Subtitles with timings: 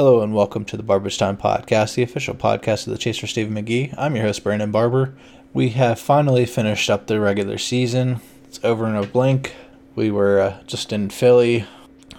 [0.00, 3.54] Hello and welcome to the Barber's Time Podcast, the official podcast of the Chaser Stephen
[3.54, 3.94] McGee.
[3.98, 5.14] I'm your host, Brandon Barber.
[5.52, 8.22] We have finally finished up the regular season.
[8.44, 9.54] It's over in a blink.
[9.94, 11.66] We were uh, just in Philly,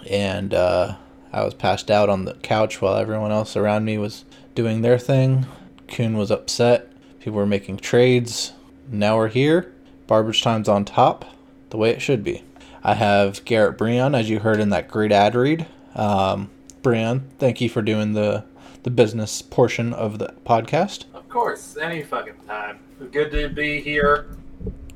[0.08, 0.94] and uh,
[1.32, 4.24] I was passed out on the couch while everyone else around me was
[4.54, 5.46] doing their thing.
[5.88, 6.88] Kuhn was upset.
[7.18, 8.52] People were making trades.
[8.92, 9.74] Now we're here.
[10.06, 11.24] Barber's Time's on top,
[11.70, 12.44] the way it should be.
[12.84, 15.66] I have Garrett Breon, as you heard in that great ad read.
[15.96, 16.48] Um,
[16.82, 18.44] Breon, thank you for doing the
[18.82, 21.04] the business portion of the podcast.
[21.14, 22.80] Of course, any fucking time.
[23.12, 24.36] Good to be here.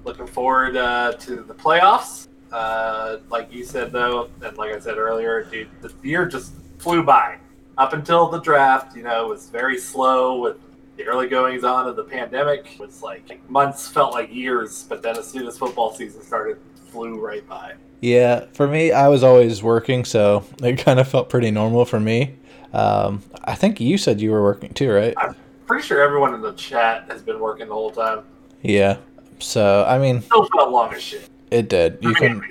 [0.05, 2.27] Looking forward uh, to the playoffs.
[2.51, 7.05] Uh, like you said though, and like I said earlier, dude, the year just flew
[7.05, 7.39] by.
[7.79, 10.57] Up until the draft, you know, it was very slow with
[10.97, 12.73] the early goings on of the pandemic.
[12.73, 16.59] It was like months felt like years, but then as soon as football season started,
[16.91, 17.75] flew right by.
[18.01, 21.99] Yeah, for me, I was always working, so it kind of felt pretty normal for
[21.99, 22.37] me.
[22.73, 25.15] Um, I think you said you were working too, right?
[25.17, 25.35] I'm
[25.67, 28.21] pretty sure everyone in the chat has been working the whole time.
[28.63, 28.99] Yeah.
[29.39, 31.29] So I mean, Still felt long as shit.
[31.51, 31.99] it did.
[32.03, 32.43] You can,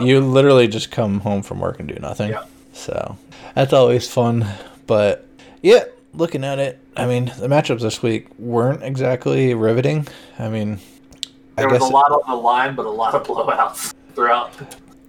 [0.00, 2.30] you literally just come home from work and do nothing.
[2.30, 2.44] Yeah.
[2.72, 3.18] So
[3.54, 4.46] that's always fun.
[4.86, 5.26] But
[5.62, 10.06] yeah, looking at it, I mean, the matchups this week weren't exactly riveting.
[10.38, 10.78] I mean,
[11.56, 14.52] There I was a lot on the line, but a lot of blowouts throughout.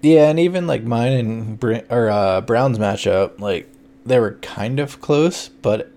[0.02, 3.70] Yeah, and even like mine and Br- or uh, Brown's matchup, like
[4.06, 5.92] they were kind of close, but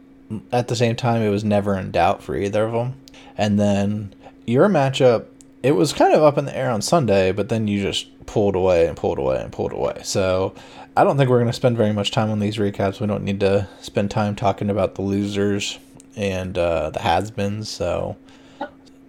[0.52, 2.94] at the same time, it was never in doubt for either of them.
[3.36, 4.14] And then
[4.46, 5.26] your matchup,
[5.62, 8.56] it was kind of up in the air on Sunday, but then you just pulled
[8.56, 10.00] away and pulled away and pulled away.
[10.04, 10.54] So
[10.96, 13.00] I don't think we're going to spend very much time on these recaps.
[13.00, 15.78] We don't need to spend time talking about the losers
[16.16, 17.68] and uh, the has-beens.
[17.68, 18.16] So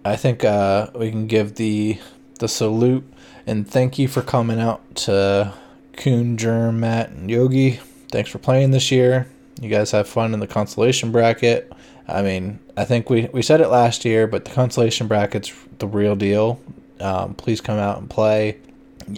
[0.04, 1.98] I think uh, we can give the
[2.38, 3.04] the salute
[3.46, 5.52] and thank you for coming out to
[5.96, 7.80] Kuhn, Germ, Matt, and Yogi.
[8.10, 9.26] Thanks for playing this year.
[9.60, 11.72] You guys have fun in the consolation bracket.
[12.08, 15.86] I mean, I think we, we said it last year, but the consolation bracket's the
[15.86, 16.60] real deal.
[17.00, 18.58] Um, please come out and play.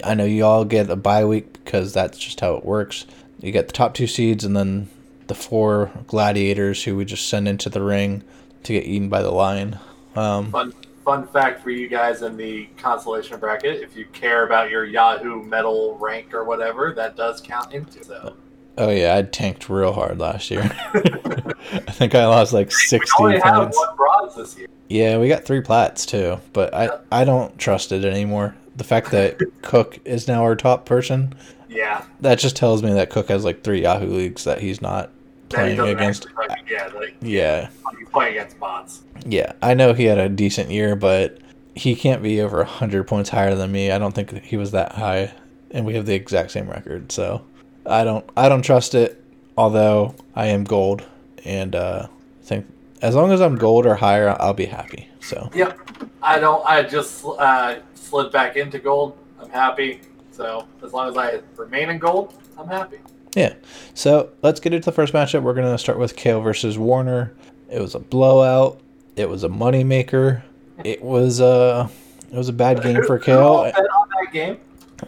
[0.03, 3.07] I know you all get a bye week because that's just how it works.
[3.41, 4.89] You get the top two seeds and then
[5.27, 8.23] the four gladiators who we just send into the ring
[8.65, 9.79] to get eaten by the lion.
[10.17, 14.71] Um, Fun fun fact for you guys in the consolation bracket: if you care about
[14.71, 18.03] your Yahoo medal rank or whatever, that does count into.
[18.05, 18.37] So
[18.77, 20.63] Oh yeah, I tanked real hard last year.
[20.95, 23.77] I think I lost like we sixty only have points.
[23.77, 24.67] one bronze this year.
[24.89, 28.57] Yeah, we got three plats too, but I I don't trust it anymore.
[28.77, 31.35] The fact that Cook is now our top person,
[31.69, 35.11] Yeah, that just tells me that Cook has like three Yahoo leagues that he's not
[35.49, 36.27] playing against.
[36.27, 37.69] actually yeah, like Yeah,
[38.17, 39.03] against bots.
[39.27, 39.53] yeah.
[39.63, 41.39] I know he had a decent year, but
[41.75, 43.91] he can't be over hundred points higher than me.
[43.91, 45.33] I don't think he was that high,
[45.71, 47.11] and we have the exact same record.
[47.13, 47.45] So
[47.87, 49.23] I don't I don't trust it.
[49.57, 51.05] Although I am gold,
[51.45, 52.67] and uh, I think
[53.03, 55.09] as long as I'm gold or higher, I'll be happy.
[55.21, 55.79] So Yep,
[56.23, 56.65] I don't.
[56.67, 59.17] I just uh, slid back into gold.
[59.41, 60.01] I'm happy.
[60.33, 62.99] So as long as I remain in gold, I'm happy.
[63.35, 63.55] Yeah.
[63.95, 65.43] So let's get into the first matchup.
[65.43, 67.33] We're gonna start with Kale versus Warner.
[67.71, 68.81] It was a blowout.
[69.17, 70.43] It was a moneymaker.
[70.85, 71.89] It was a
[72.33, 73.65] it was a bad game for Kale.
[73.65, 74.59] bet on that game?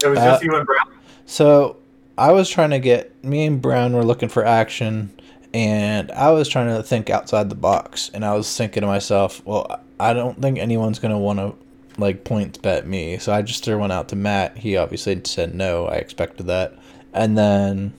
[0.03, 0.93] It was Uh, just you and Brown.
[1.27, 1.77] So
[2.19, 5.11] I was trying to get me and Brown were looking for action,
[5.53, 8.11] and I was trying to think outside the box.
[8.15, 11.55] And I was thinking to myself, well, I don't think anyone's gonna want to
[11.99, 13.19] like points bet me.
[13.19, 14.59] So I just threw one out to Matt.
[14.59, 15.87] He obviously said no.
[15.87, 16.75] I expected that.
[17.13, 17.95] And then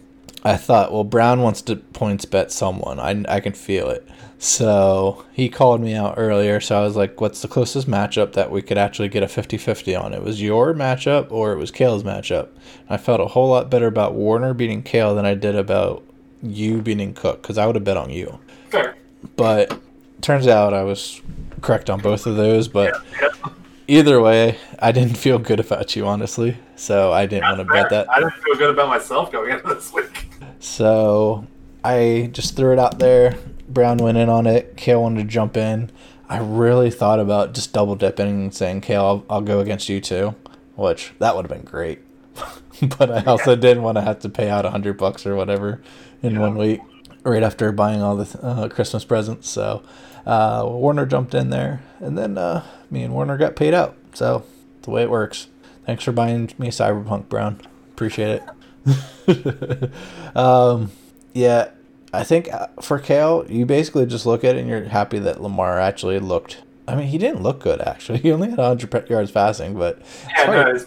[0.47, 2.99] I thought, well, Brown wants to points bet someone.
[2.99, 4.07] I, I can feel it.
[4.39, 6.61] So he called me out earlier.
[6.61, 9.57] So I was like, what's the closest matchup that we could actually get a 50
[9.57, 10.13] 50 on?
[10.13, 12.47] It was your matchup or it was Kale's matchup.
[12.89, 16.03] I felt a whole lot better about Warner beating Kale than I did about
[16.41, 18.39] you beating Cook because I would have bet on you.
[18.69, 18.95] Fair.
[19.35, 19.77] But
[20.21, 21.21] turns out I was
[21.59, 22.69] correct on both of those.
[22.69, 23.49] But Yeah,
[23.87, 26.57] either way, I didn't feel good about you, honestly.
[26.75, 28.09] So I didn't want to bet that.
[28.09, 30.26] I didn't feel good about myself going into this week.
[30.59, 31.45] So
[31.83, 33.37] I just threw it out there.
[33.69, 34.77] Brown went in on it.
[34.77, 35.91] Kale wanted to jump in.
[36.29, 40.01] I really thought about just double dipping and saying, Kale, I'll, I'll go against you
[40.01, 40.35] too,
[40.75, 41.99] which that would have been great.
[42.97, 45.81] but I also didn't want to have to pay out a hundred bucks or whatever
[46.21, 46.39] in Yeah.
[46.41, 46.81] one week,
[47.23, 49.49] right after buying all the uh, Christmas presents.
[49.49, 49.83] So
[50.25, 53.95] uh, Warner jumped in there, and then uh, me and Warner got paid out.
[54.13, 54.43] So
[54.81, 55.47] the way it works.
[55.85, 57.61] Thanks for buying me Cyberpunk, Brown.
[57.93, 58.43] Appreciate it.
[60.35, 60.91] um,
[61.33, 61.69] yeah,
[62.13, 65.41] I think uh, for Kale, you basically just look at it and you're happy that
[65.41, 66.61] Lamar actually looked.
[66.87, 68.19] I mean, he didn't look good actually.
[68.23, 70.01] He only had 100 yards passing, but
[70.37, 70.85] Yeah, no, it's,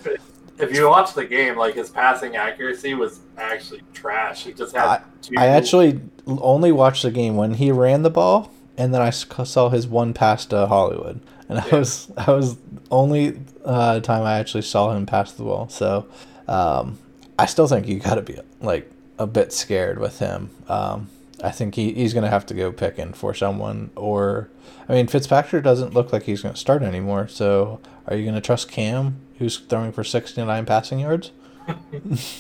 [0.59, 4.45] if you watch the game, like his passing accuracy was actually trash.
[4.45, 5.03] He just had.
[5.23, 9.11] two- I actually only watched the game when he ran the ball, and then I
[9.11, 12.57] saw his one pass to Hollywood, and I was I was
[12.91, 15.69] only uh, time I actually saw him pass the ball.
[15.69, 16.07] So
[16.49, 16.99] um,
[17.41, 20.51] I still think you got to be like a bit scared with him.
[20.69, 21.09] Um,
[21.43, 24.51] I think he, he's going to have to go picking for someone, or
[24.91, 27.29] I mean Fitzpatrick doesn't look like he's going to start anymore.
[27.29, 31.33] So are you going to trust Cam, who's throwing for sixty nine passing yards?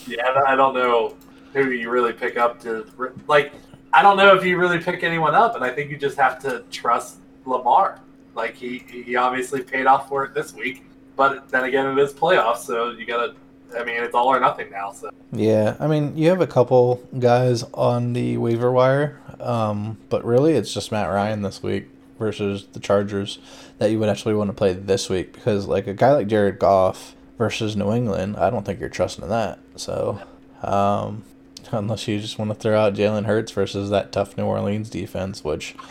[0.07, 1.17] Yeah, I don't know
[1.55, 2.87] who you really pick up to.
[3.27, 3.55] Like,
[3.95, 6.39] I don't know if you really pick anyone up, and I think you just have
[6.41, 8.01] to trust Lamar.
[8.35, 10.85] Like, he he obviously paid off for it this week,
[11.17, 13.35] but then again, it is playoffs, so you gotta.
[13.77, 14.93] I mean, it's all or nothing now.
[14.93, 20.25] So Yeah, I mean, you have a couple guys on the waiver wire, um, but
[20.25, 21.89] really it's just Matt Ryan this week
[22.19, 23.39] versus the Chargers
[23.79, 26.59] that you would actually want to play this week because, like, a guy like Jared
[26.59, 29.59] Goff versus New England, I don't think you're trusting that.
[29.77, 30.21] So,
[30.63, 31.25] um,
[31.73, 35.43] unless you just want to throw out Jalen Hurts versus that tough New Orleans defense,
[35.43, 35.75] which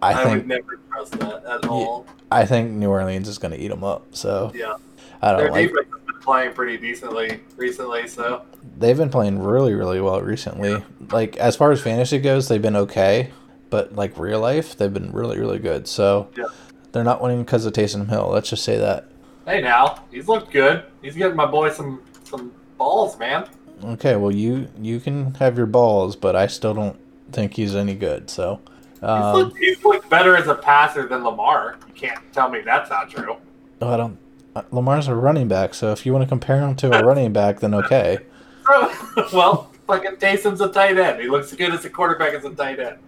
[0.00, 2.06] I I, think would never trust that at all.
[2.30, 4.06] I think New Orleans is going to eat them up.
[4.14, 4.76] So Yeah,
[5.20, 5.68] I don't like.
[5.68, 8.06] defense playing pretty decently recently.
[8.08, 8.42] So
[8.78, 10.84] they've been playing really, really well recently.
[11.10, 13.30] Like as far as fantasy goes, they've been okay,
[13.70, 15.86] but like real life, they've been really, really good.
[15.88, 16.44] So Yeah.
[16.92, 18.28] they're not winning because of Taysom Hill.
[18.32, 19.06] Let's just say that.
[19.46, 20.84] hey, now he's looked good.
[21.02, 23.46] He's getting my boy some some balls, man.
[23.82, 26.98] Okay, well you you can have your balls, but I still don't
[27.32, 28.28] think he's any good.
[28.30, 28.60] So
[28.94, 31.76] He's, um, looked, he's looked better as a passer than Lamar.
[31.86, 33.36] You can't tell me that's not true.
[33.80, 34.18] I don't.
[34.70, 37.60] Lamar's a running back, so if you want to compare him to a running back,
[37.60, 38.18] then okay.
[39.32, 41.20] well, fucking Taysom's a tight end.
[41.20, 42.98] He looks good as a quarterback as a tight end.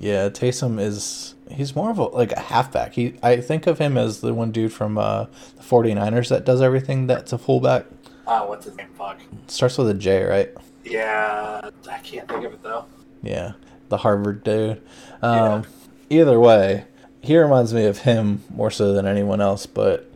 [0.00, 2.94] Yeah, Taysom is he's more of a like a halfback.
[2.94, 5.24] He I think of him as the one dude from uh,
[5.56, 7.86] the 49ers that does everything that's a fullback.
[8.26, 8.88] Oh, what's his name?
[8.96, 9.20] Fuck.
[9.46, 10.50] Starts with a J, right?
[10.84, 12.86] Yeah, I can't think of it though.
[13.22, 13.52] Yeah,
[13.88, 14.82] the Harvard dude.
[15.22, 15.64] Um,
[16.10, 16.84] Either way,
[17.22, 19.66] he reminds me of him more so than anyone else.
[19.66, 20.10] But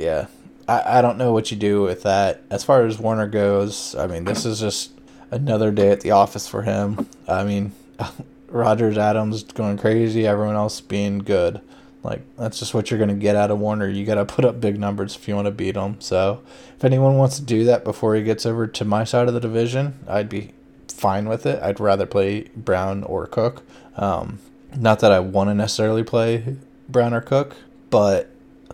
[0.00, 0.26] yeah,
[0.66, 2.42] I, I don't know what you do with that.
[2.50, 4.92] As far as Warner goes, I mean, this is just
[5.30, 7.08] another day at the office for him.
[7.28, 7.72] I mean,
[8.48, 11.60] Rodgers Adams going crazy, everyone else being good.
[12.02, 13.88] Like that's just what you're gonna get out of Warner.
[13.88, 16.00] You gotta put up big numbers if you want to beat him.
[16.00, 16.42] So
[16.76, 19.40] if anyone wants to do that before he gets over to my side of the
[19.40, 20.52] division, I'd be
[20.88, 21.62] fine with it.
[21.62, 23.62] I'd rather play Brown or Cook.
[23.96, 24.38] Um,
[24.74, 26.56] not that I want to necessarily play
[26.88, 27.54] Brown or Cook,
[27.90, 28.29] but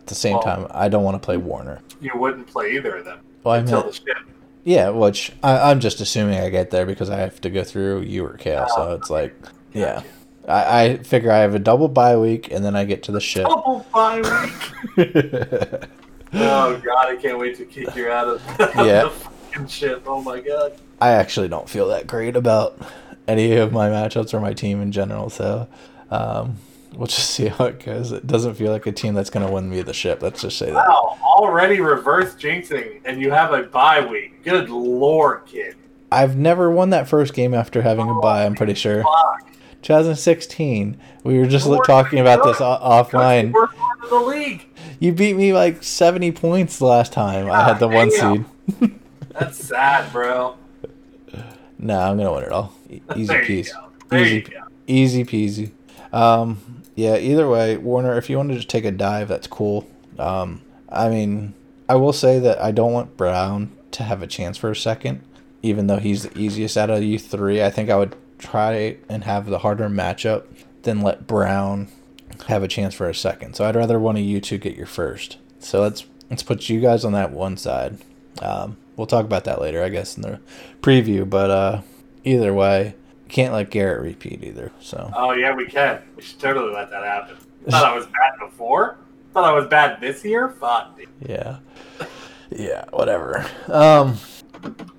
[0.06, 1.80] the same Well- time, I don't want to play Warner.
[2.00, 4.16] You wouldn't play either of them Well, I until mean, the shit.
[4.64, 8.02] yeah, which I, I'm just assuming I get there because I have to go through
[8.02, 8.66] you or Kale.
[8.74, 9.34] So it's like,
[9.72, 10.02] yeah,
[10.48, 13.20] I, I figure I have a double bye week and then I get to the
[13.20, 13.44] ship.
[13.46, 14.20] Double bye
[14.96, 15.06] week.
[16.34, 18.42] Oh god, I can't wait to kick you out of
[18.76, 19.04] Yeah.
[19.04, 20.02] the fucking shit.
[20.06, 20.72] Oh my god.
[21.00, 22.78] I actually don't feel that great about
[23.28, 25.30] any of my matchups or my team in general.
[25.30, 25.68] So
[26.10, 26.56] um,
[26.96, 28.12] we'll just see how it goes.
[28.12, 30.22] It doesn't feel like a team that's going to win me the ship.
[30.22, 30.74] Let's just say that.
[30.74, 34.42] Wow, already reverse jinxing, and you have a bye week.
[34.44, 35.76] Good lord, kid.
[36.10, 38.46] I've never won that first game after having a bye.
[38.46, 39.02] I'm pretty sure.
[39.02, 39.52] Fuck.
[39.82, 40.98] 2016.
[41.22, 43.52] We were just Lord, talking about this offline.
[43.52, 44.66] Worst one in the league.
[44.98, 48.46] You beat me like 70 points the last time I had the one Damn.
[48.80, 49.00] seed.
[49.30, 50.56] That's sad, bro.
[51.78, 52.72] no, I'm gonna win it all.
[53.14, 53.70] Easy peasy.
[54.12, 54.46] Easy,
[54.86, 55.72] easy peasy.
[56.12, 57.16] Um, yeah.
[57.16, 59.88] Either way, Warner, if you want to take a dive, that's cool.
[60.18, 61.54] Um, I mean,
[61.88, 65.22] I will say that I don't want Brown to have a chance for a second,
[65.62, 67.62] even though he's the easiest out of you three.
[67.62, 70.44] I think I would try and have the harder matchup
[70.82, 71.88] than let Brown
[72.48, 73.54] have a chance for a second.
[73.54, 75.38] So I'd rather one of you two get your first.
[75.58, 77.98] So let's let's put you guys on that one side.
[78.40, 80.40] Um, we'll talk about that later, I guess, in the
[80.82, 81.28] preview.
[81.28, 81.80] But uh,
[82.24, 82.94] either way,
[83.28, 84.72] can't let Garrett repeat either.
[84.80, 86.02] So Oh yeah, we can.
[86.16, 87.36] We should totally let that happen.
[87.68, 88.98] Thought I was bad before.
[89.32, 90.48] Thought I was bad this year.
[90.50, 90.96] Fuck.
[90.96, 91.08] dude.
[91.28, 91.58] yeah,
[92.50, 93.44] yeah, whatever.
[93.68, 94.16] Um,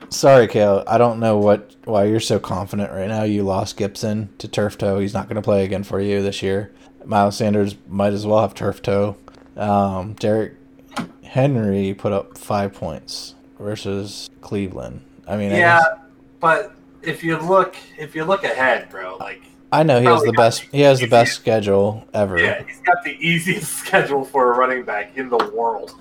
[0.10, 0.84] sorry, Kale.
[0.88, 3.24] I don't know what why you're so confident right now.
[3.24, 5.00] You lost Gibson to turf toe.
[5.00, 6.72] He's not going to play again for you this year.
[7.06, 9.16] Miles Sanders might as well have turf toe.
[9.56, 10.56] Um, Derrick
[11.24, 15.02] Henry put up five points versus Cleveland.
[15.28, 16.00] I mean, I Yeah, guess-
[16.40, 16.76] but
[17.08, 20.70] if you look, if you look ahead, bro, like I know he has the best.
[20.70, 22.40] the He has the best schedule ever.
[22.40, 25.96] yeah, he's got the easiest schedule for a running back in the world.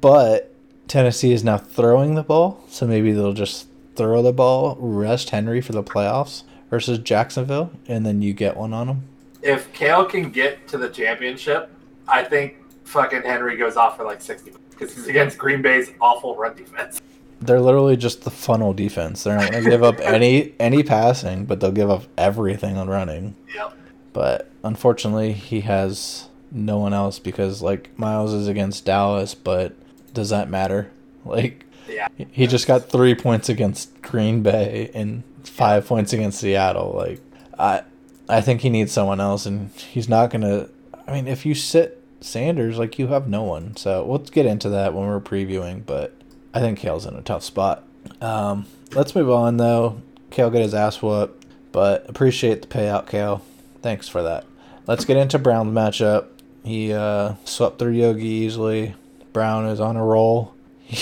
[0.00, 0.54] But
[0.88, 5.60] Tennessee is now throwing the ball, so maybe they'll just throw the ball, rest Henry
[5.60, 9.02] for the playoffs versus Jacksonville, and then you get one on him.
[9.42, 11.70] If Kale can get to the championship,
[12.08, 16.36] I think fucking Henry goes off for like sixty because he's against Green Bay's awful
[16.36, 17.00] run defense.
[17.42, 19.22] They're literally just the funnel defense.
[19.24, 22.88] They're not going to give up any any passing, but they'll give up everything on
[22.88, 23.36] running.
[23.54, 23.74] Yep.
[24.12, 29.74] But unfortunately, he has no one else because like Miles is against Dallas, but
[30.12, 30.90] does that matter?
[31.24, 32.08] Like Yeah.
[32.30, 36.92] he just got 3 points against Green Bay and 5 points against Seattle.
[36.94, 37.20] Like
[37.58, 37.82] I
[38.28, 40.68] I think he needs someone else and he's not going to
[41.06, 43.76] I mean, if you sit Sanders, like you have no one.
[43.76, 46.14] So let's get into that when we're previewing, but
[46.54, 47.84] I think Kale's in a tough spot.
[48.20, 50.00] Um, let's move on though.
[50.30, 53.42] Kale got his ass whooped, but appreciate the payout, Kale.
[53.82, 54.44] Thanks for that.
[54.86, 56.26] Let's get into Brown's matchup.
[56.64, 58.94] He uh, swept through Yogi easily.
[59.32, 60.54] Brown is on a roll.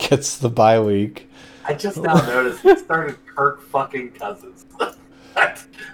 [0.00, 1.28] He gets the bye week.
[1.64, 4.64] I just now noticed he started Kirk fucking Cousins.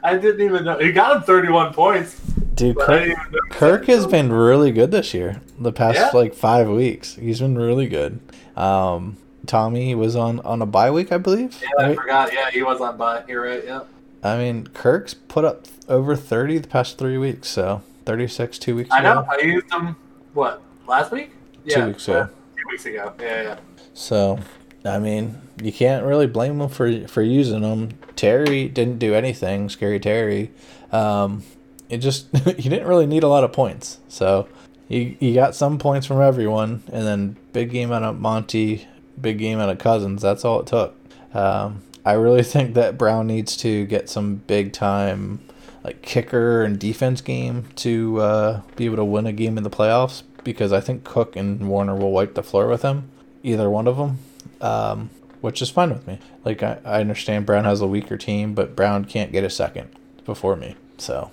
[0.03, 2.21] I, didn't even know he got him 31 points.
[2.55, 5.41] Dude, Kirk, didn't even notice Kirk has been really good this year.
[5.59, 6.11] The past Yeah.
[6.13, 8.21] like five weeks, he's been really good.
[8.57, 11.59] Um, Tommy was on on a bye week, I believe.
[11.63, 11.97] Yeah, I right?
[11.97, 12.33] forgot.
[12.33, 13.25] Yeah, he was on by.
[13.29, 13.63] You're right.
[13.65, 13.81] Yeah.
[14.23, 18.77] I mean, Kirk's put up over thirty the past three weeks, so thirty six two
[18.77, 18.97] weeks ago.
[18.97, 19.21] I ago.
[19.21, 19.27] know.
[19.31, 19.97] I used him.
[20.33, 21.31] What last week?
[21.65, 22.19] Yeah, Two weeks ago.
[22.21, 23.13] uh, Two weeks ago.
[23.21, 23.57] Yeah, yeah.
[23.95, 24.39] So,
[24.85, 27.91] I mean, you can't really blame him for for using them.
[28.17, 29.69] Terry didn't do anything.
[29.69, 30.51] Scary Terry,
[30.93, 31.43] um,
[31.91, 33.99] it just he didn't really need a lot of points.
[34.09, 34.49] So,
[34.89, 38.87] he he got some points from everyone, and then big game out of Monty,
[39.21, 40.23] big game out of Cousins.
[40.23, 40.95] That's all it took.
[41.33, 45.41] Um, I really think that Brown needs to get some big time
[45.83, 49.71] like kicker and defense game to uh, be able to win a game in the
[49.71, 53.11] playoffs because I think Cook and Warner will wipe the floor with him,
[53.43, 54.19] either one of them,
[54.61, 55.11] um,
[55.41, 56.19] which is fine with me.
[56.45, 59.91] Like I, I understand Brown has a weaker team, but Brown can't get a second
[60.25, 60.77] before me.
[60.97, 61.31] So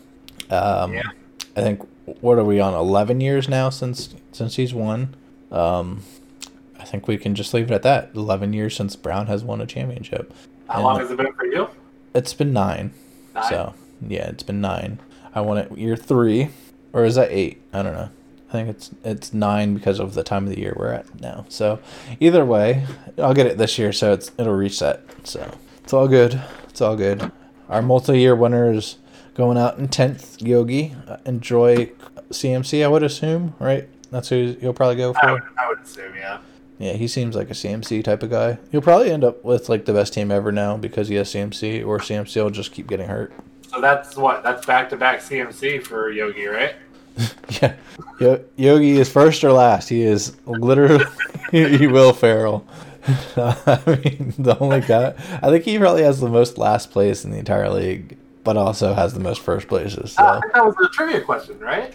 [0.49, 1.03] um, Yeah.
[1.55, 5.15] I think what are we on eleven years now since since he's won.
[5.51, 6.03] Um,
[6.79, 8.11] I think we can just leave it at that.
[8.15, 10.33] Eleven years since Brown has won a championship.
[10.67, 11.69] How And long has it been for you?
[12.13, 12.93] It's been nine.
[13.35, 13.43] Nine?
[13.49, 13.73] So
[14.07, 14.99] yeah, it's been nine.
[15.33, 16.49] I won it year three,
[16.91, 17.61] or is that eight?
[17.71, 18.09] I don't know.
[18.49, 21.45] I think it's it's nine because of the time of the year we're at now.
[21.47, 21.79] So
[22.19, 22.85] either way,
[23.17, 25.03] I'll get it this year, so it's it'll reset.
[25.25, 25.53] So
[25.83, 26.41] it's all good.
[26.67, 27.31] It's all good.
[27.69, 28.97] Our multi-year winner is
[29.35, 30.41] going out in tenth.
[30.41, 31.91] Yogi, Uh, enjoy
[32.31, 32.83] CMC.
[32.83, 33.87] I would assume, right?
[34.11, 35.33] That's who you'll probably go I for.
[35.33, 36.39] would, I would assume, yeah.
[36.79, 38.57] Yeah, he seems like a CMC type of guy.
[38.71, 41.85] He'll probably end up with like the best team ever now because he has CMC,
[41.85, 43.31] or CMC will just keep getting hurt.
[43.71, 44.43] So that's what?
[44.43, 46.75] That's back to back CMC for Yogi, right?
[47.61, 47.75] Yeah,
[48.19, 49.89] Yo- Yogi is first or last.
[49.89, 51.03] He is literally
[51.51, 52.65] he will Farrell.
[53.35, 55.13] I mean, the only guy.
[55.43, 58.93] I think he probably has the most last place in the entire league, but also
[58.93, 60.13] has the most first places.
[60.13, 61.93] So Ah, I think that was a trivia question, right?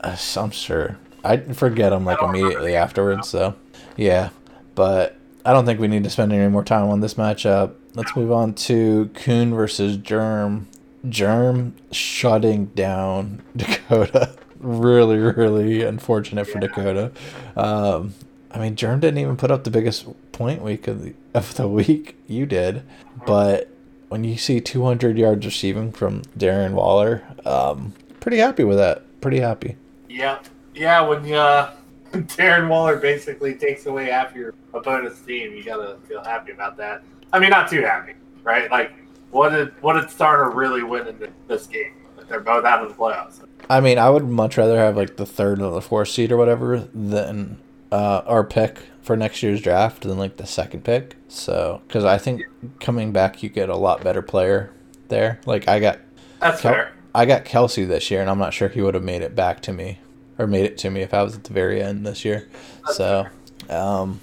[0.00, 3.28] uh, I'm sure I forget them like remember immediately afterwards.
[3.28, 3.54] So
[3.96, 4.30] yeah,
[4.74, 7.72] but I don't think we need to spend any more time on this matchup.
[7.94, 10.66] Let's move on to Coon versus Germ.
[11.08, 14.34] Germ shutting down Dakota.
[14.58, 16.66] really, really unfortunate for Yeah.
[16.66, 17.12] Dakota.
[17.56, 18.14] Um,
[18.50, 21.68] I mean, Germ didn't even put up the biggest point week of the, of the
[21.68, 22.16] week.
[22.26, 22.82] You did,
[23.26, 23.68] but
[24.08, 29.02] when you see 200 yards receiving from Darren Waller, um, pretty happy with that.
[29.20, 29.76] Pretty happy.
[30.08, 30.38] Yeah,
[30.74, 31.00] yeah.
[31.00, 31.74] When uh,
[32.12, 37.02] Darren Waller basically takes away half your opponent's team, you gotta feel happy about that.
[37.32, 38.70] I mean, not too happy, right?
[38.70, 38.92] Like,
[39.30, 41.94] what did what did Starner really win in this game?
[42.16, 43.44] Like, they're both out of the playoffs.
[43.68, 46.36] I mean, I would much rather have like the third or the fourth seed or
[46.36, 47.58] whatever than
[47.92, 51.16] uh, our pick for next year's draft than like the second pick.
[51.28, 52.42] So, because I think
[52.80, 54.72] coming back, you get a lot better player
[55.08, 55.40] there.
[55.46, 55.98] Like I got,
[56.40, 56.92] That's Kel- fair.
[57.14, 59.60] I got Kelce this year, and I'm not sure he would have made it back
[59.62, 60.00] to me
[60.38, 62.48] or made it to me if I was at the very end this year.
[62.84, 63.26] That's so,
[63.70, 64.20] um,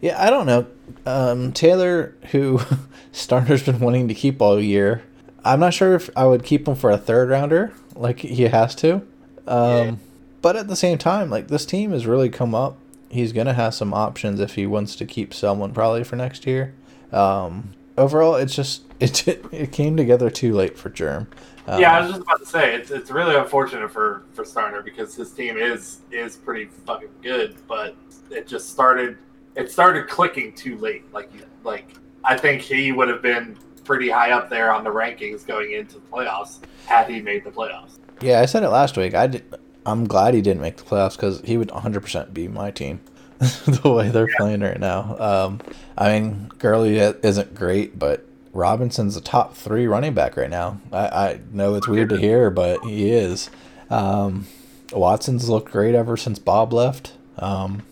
[0.00, 0.66] yeah, I don't know.
[1.04, 2.58] Um, Taylor, who
[3.12, 5.02] Starner's been wanting to keep all year,
[5.44, 8.74] I'm not sure if I would keep him for a third rounder, like he has
[8.76, 9.02] to.
[9.46, 9.94] Um, Yeah.
[10.42, 12.76] But at the same time, like this team has really come up.
[13.12, 16.74] He's gonna have some options if he wants to keep someone probably for next year.
[17.12, 21.28] Um, overall, it's just it it came together too late for Germ.
[21.66, 24.84] Um, yeah, I was just about to say it's it's really unfortunate for for Starner
[24.84, 27.94] because his team is is pretty fucking good, but
[28.30, 29.18] it just started
[29.54, 31.04] it started clicking too late.
[31.12, 31.30] Like
[31.62, 35.72] like I think he would have been pretty high up there on the rankings going
[35.72, 37.98] into the playoffs had he made the playoffs.
[38.20, 39.14] Yeah, I said it last week.
[39.14, 39.44] I did,
[39.84, 43.00] I'm glad he didn't make the playoffs because he would 100% be my team.
[43.38, 45.16] the way they're playing right now.
[45.18, 45.60] Um,
[45.98, 50.80] I mean, Gurley isn't great, but Robinson's the top three running back right now.
[50.92, 53.50] I, I know it's weird to hear, but he is.
[53.90, 54.46] Um,
[54.92, 57.14] Watson's looked great ever since Bob left.
[57.38, 57.82] Um,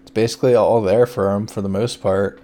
[0.00, 2.40] it's basically all there for him for the most part.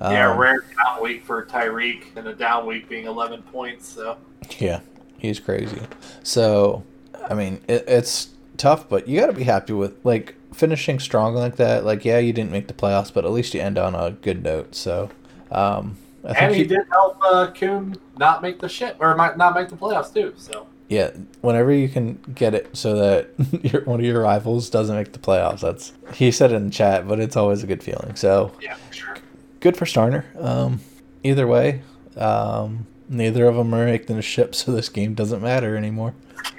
[0.00, 3.86] yeah, Um, rare down week for Tyreek, and a down week being 11 points.
[3.88, 4.16] So
[4.58, 4.80] Yeah,
[5.18, 5.82] he's crazy.
[6.22, 6.84] So,
[7.28, 11.34] I mean, it, it's tough, but you got to be happy with like finishing strong
[11.34, 11.84] like that.
[11.84, 14.42] Like, yeah, you didn't make the playoffs, but at least you end on a good
[14.42, 14.74] note.
[14.74, 15.10] So,
[15.50, 19.14] um, I think and he he- did help uh, Kuhn not make the shit or
[19.16, 20.34] might not make the playoffs too.
[20.36, 21.10] So yeah,
[21.40, 23.30] whenever you can get it so that
[23.72, 26.70] your one of your rivals doesn't make the playoffs, that's he said it in the
[26.70, 28.14] chat, but it's always a good feeling.
[28.14, 29.16] So, yeah, sure.
[29.60, 30.24] good for Starner.
[30.42, 30.80] Um,
[31.22, 31.80] either way,
[32.16, 36.14] um, neither of them are making a ship, so this game doesn't matter anymore.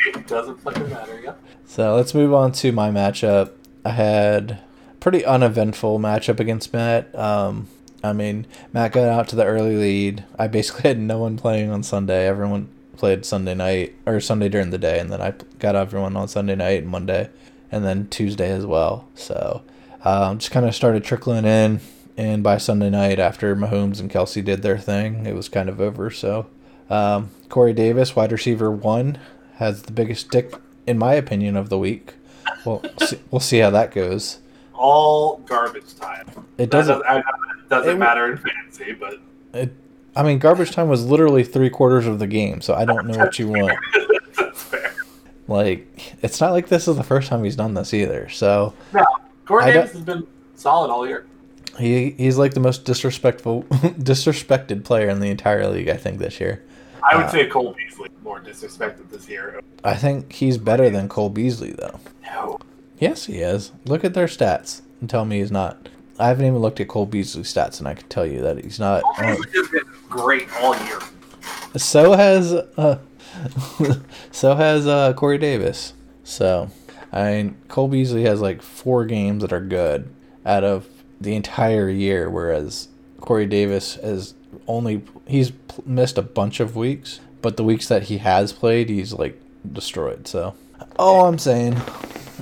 [0.05, 1.19] It doesn't fucking matter.
[1.23, 1.33] Yeah.
[1.65, 3.51] So let's move on to my matchup.
[3.83, 7.13] I had a pretty uneventful matchup against Matt.
[7.17, 7.67] Um,
[8.03, 10.23] I mean, Matt got out to the early lead.
[10.37, 12.27] I basically had no one playing on Sunday.
[12.27, 16.27] Everyone played Sunday night or Sunday during the day, and then I got everyone on
[16.27, 17.29] Sunday night and Monday,
[17.71, 19.07] and then Tuesday as well.
[19.15, 19.63] So
[20.05, 21.79] um, just kind of started trickling in,
[22.17, 25.81] and by Sunday night, after Mahomes and Kelce did their thing, it was kind of
[25.81, 26.09] over.
[26.11, 26.47] So
[26.89, 29.17] um, Corey Davis, wide receiver one,
[29.55, 30.53] has the biggest dick,
[30.85, 32.13] in my opinion, of the week.
[32.65, 34.39] Well, see, we'll see how that goes.
[34.73, 36.27] All garbage time.
[36.57, 37.01] It doesn't.
[37.03, 37.25] doesn't,
[37.69, 39.19] doesn't it- matter in fantasy, but
[39.53, 39.73] It,
[40.15, 43.17] I mean, garbage time was literally three quarters of the game, so I don't know
[43.17, 43.77] what you want.
[44.37, 44.93] that's fair.
[45.47, 48.29] Like, it's not like this is the first time he's done this either.
[48.29, 49.03] So No,
[49.45, 51.25] Corey I Davis has been solid all year.
[51.79, 55.89] He he's like the most disrespectful, disrespected player in the entire league.
[55.89, 56.63] I think this year.
[57.09, 59.59] I would Uh, say Cole Beasley more disrespected this year.
[59.83, 61.99] I think he's better than Cole Beasley though.
[62.23, 62.59] No,
[62.99, 63.71] Yes, he is.
[63.85, 65.89] Look at their stats and tell me he's not.
[66.19, 68.79] I haven't even looked at Cole Beasley's stats, and I can tell you that he's
[68.79, 69.01] not.
[69.17, 70.99] Cole Beasley has been great all year.
[71.75, 72.99] So has uh,
[74.31, 75.93] so has uh, Corey Davis.
[76.23, 76.69] So,
[77.11, 80.09] I mean, Cole Beasley has like four games that are good
[80.45, 80.87] out of
[81.23, 82.87] the entire year, whereas
[83.19, 84.33] Corey Davis has
[84.67, 85.51] only he's
[85.85, 90.27] missed a bunch of weeks, but the weeks that he has played, he's like destroyed.
[90.27, 90.55] So,
[90.97, 91.81] all I'm saying,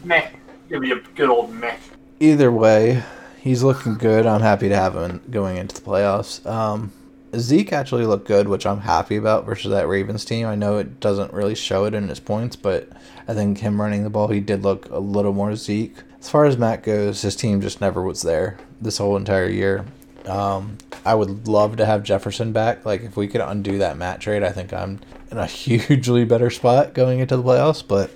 [0.04, 0.30] Meh.
[0.70, 1.76] Give me a good old meh.
[2.22, 3.04] either way,
[3.42, 4.26] he's looking good.
[4.26, 6.46] I'm happy to have him going into the playoffs.
[6.46, 6.94] Um,
[7.36, 10.48] Zeke actually looked good, which I'm happy about versus that Ravens team.
[10.48, 12.88] I know it doesn't really show it in his points, but
[13.28, 15.98] I think him running the ball, he did look a little more Zeke.
[16.22, 19.86] As far as Matt goes, his team just never was there this whole entire year.
[20.26, 22.86] Um, I would love to have Jefferson back.
[22.86, 25.00] Like if we could undo that Matt trade, I think I'm
[25.32, 27.84] in a hugely better spot going into the playoffs.
[27.86, 28.12] But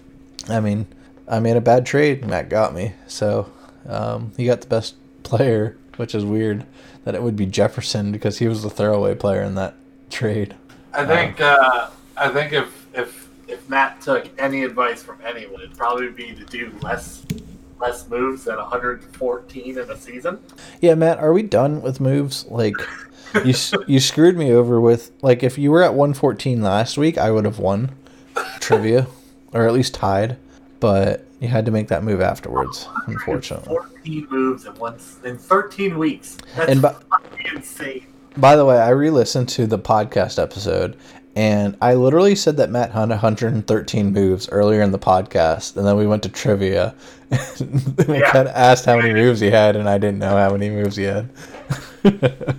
[0.48, 0.86] I mean,
[1.28, 2.24] I made a bad trade.
[2.26, 3.52] Matt got me, so
[3.90, 6.64] um, he got the best player, which is weird
[7.06, 9.74] that it would be Jefferson because he was the throwaway player in that
[10.12, 10.56] trade.
[10.94, 11.42] I think.
[11.42, 16.34] Uh, I think if if if Matt took any advice from anyone, it'd probably be
[16.36, 17.26] to do less
[17.80, 20.40] less moves than 114 in a season.
[20.82, 22.46] Yeah, Matt, are we done with moves?
[22.46, 22.76] Like,
[23.44, 23.54] you
[23.88, 27.46] you screwed me over with like if you were at 114 last week, I would
[27.46, 27.92] have won
[28.60, 29.08] trivia,
[29.54, 30.38] or at least tied.
[30.80, 33.68] But you had to make that move afterwards, unfortunately.
[33.68, 36.38] 14 moves in one in 13 weeks.
[36.56, 38.08] That's And fucking insane.
[38.38, 40.98] By the way, I re-listened to the podcast episode,
[41.36, 45.98] and I literally said that Matt had 113 moves earlier in the podcast, and then
[45.98, 46.96] we went to trivia,
[47.32, 48.32] and we Yeah.
[48.32, 50.96] kind of asked how many moves he had, and I didn't know how many moves
[50.96, 51.30] he had.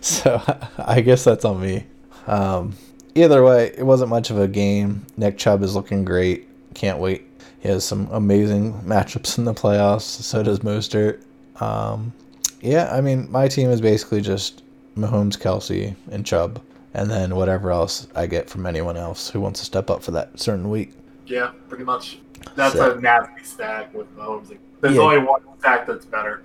[0.00, 0.40] so
[0.78, 1.84] I guess that's on me.
[2.26, 2.74] Um,
[3.14, 5.04] either way, it wasn't much of a game.
[5.16, 6.46] Nick Chubb is looking great.
[6.74, 7.24] Can't wait.
[7.60, 10.02] He has some amazing matchups in the playoffs.
[10.02, 11.22] So does Mostert.
[11.60, 12.12] Um,
[12.60, 14.62] yeah, I mean, my team is basically just
[14.96, 16.60] Mahomes, Kelce, and Chubb,
[16.94, 20.10] and then whatever else I get from anyone else who wants to step up for
[20.12, 20.92] that certain week.
[21.26, 22.18] Yeah, pretty much.
[22.56, 24.56] That's So- a nasty stack with Mahomes.
[24.80, 25.00] There's Yeah.
[25.02, 26.42] only one stack that's better.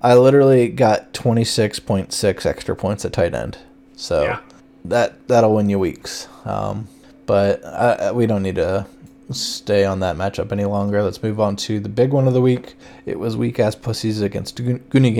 [0.00, 3.58] I literally got 26.6 extra points at tight end.
[3.96, 4.38] So Yeah.
[4.84, 6.28] that that'll win you weeks.
[6.44, 6.88] Um,
[7.26, 8.86] but I, we don't need to
[9.30, 11.02] stay on that matchup any longer.
[11.02, 12.76] Let's move on to the big one of the week.
[13.06, 15.14] It was weak ass pussies against Goon- Goonie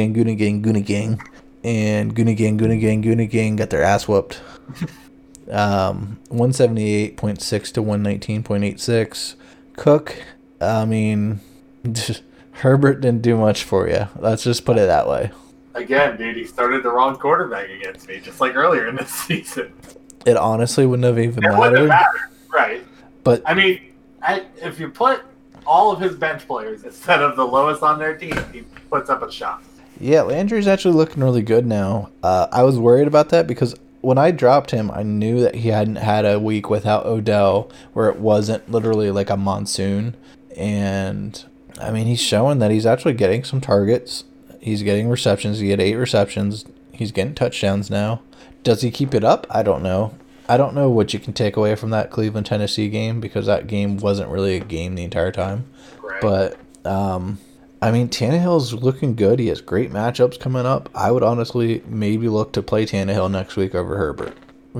[0.86, 1.18] Gang,
[1.64, 2.14] Goonie Gang, Goonie Gang.
[2.14, 4.40] And Goonie Gang, Goonie Gang, got their ass whooped.
[5.50, 9.34] um, 178.6 to 119.86.
[9.76, 10.22] Cook,
[10.60, 11.40] I mean,
[12.52, 14.08] Herbert didn't do much for you.
[14.16, 15.30] Let's just put it that way.
[15.74, 19.72] Again, dude, he started the wrong quarterback against me, just like earlier in this season.
[20.24, 21.88] It honestly wouldn't have even It wouldn't mattered.
[21.88, 22.84] mattered, right?
[23.24, 23.80] But I mean,
[24.22, 25.22] I, if you put
[25.66, 29.22] all of his bench players instead of the lowest on their team, he puts up
[29.22, 29.62] a shot.
[30.00, 32.10] Yeah, Landry's actually looking really good now.
[32.22, 35.68] Uh, I was worried about that because when I dropped him, I knew that he
[35.68, 40.16] hadn't had a week without Odell where it wasn't literally like a monsoon.
[40.56, 41.42] And
[41.80, 44.24] I mean, he's showing that he's actually getting some targets.
[44.60, 45.58] He's getting receptions.
[45.58, 46.64] He had eight receptions.
[46.92, 48.22] He's getting touchdowns now.
[48.62, 49.46] Does he keep it up?
[49.50, 50.14] I don't know.
[50.48, 53.66] I don't know what you can take away from that Cleveland Tennessee game because that
[53.66, 55.66] game wasn't really a game the entire time.
[56.02, 56.20] Right.
[56.20, 57.38] But um,
[57.84, 59.38] I mean, Tannehill's looking good.
[59.38, 60.88] He has great matchups coming up.
[60.94, 64.34] I would honestly maybe look to play Tannehill next week over Herbert.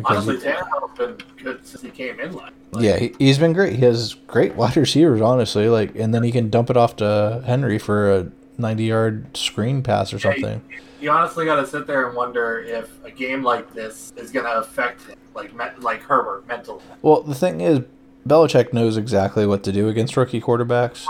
[0.07, 2.33] Honestly, Tannehill's been good since he came in.
[2.33, 3.75] Like, yeah, he, he's been great.
[3.77, 5.69] He has great wide receivers, honestly.
[5.69, 10.12] Like, and then he can dump it off to Henry for a ninety-yard screen pass
[10.12, 10.62] or Yeah, something.
[11.01, 14.47] you honestly got to sit there and wonder if a game like this is going
[14.47, 16.81] to affect him, like me- like Herbert mentally.
[17.03, 17.81] Well, the thing is,
[18.27, 21.05] Belichick knows exactly what to do against rookie quarterbacks,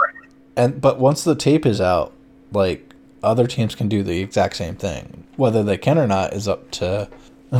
[0.57, 2.13] and but once the tape is out,
[2.53, 5.25] like other teams can do the exact same thing.
[5.37, 7.09] Whether they can or not is up to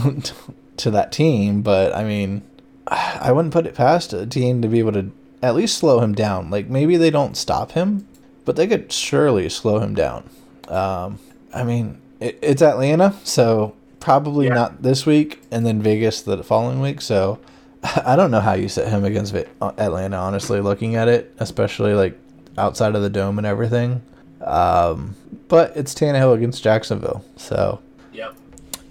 [0.77, 1.63] to that team.
[1.63, 2.43] But I mean,
[2.87, 5.11] I wouldn't put it past a team to be able to
[5.43, 6.51] at least slow him down.
[6.51, 8.07] Like maybe they don't stop him,
[8.45, 10.29] but they could surely slow him down.
[10.69, 11.19] Um,
[11.53, 14.55] I mean, it, it's Atlanta, so probably Yeah.
[14.55, 17.01] not this week, and then Vegas the following week.
[17.01, 17.39] So
[18.05, 20.17] I don't know how you set him against Atlanta.
[20.17, 22.19] Honestly, looking at it, especially like
[22.59, 24.03] outside of the dome and everything.
[24.43, 25.15] Um,
[25.49, 27.81] but it's Tannehill against Jacksonville, so
[28.13, 28.35] Yep.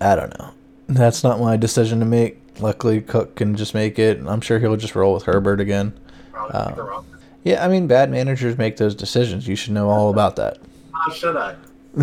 [0.01, 0.51] I don't know.
[0.87, 2.39] That's not my decision to make.
[2.59, 4.21] Luckily, Cook can just make it.
[4.27, 5.93] I'm sure he'll just roll with Herbert again.
[6.35, 7.01] Uh.
[7.43, 9.47] Yeah, I mean, bad managers make those decisions.
[9.47, 10.59] You should know all about that.
[10.93, 11.55] How should I?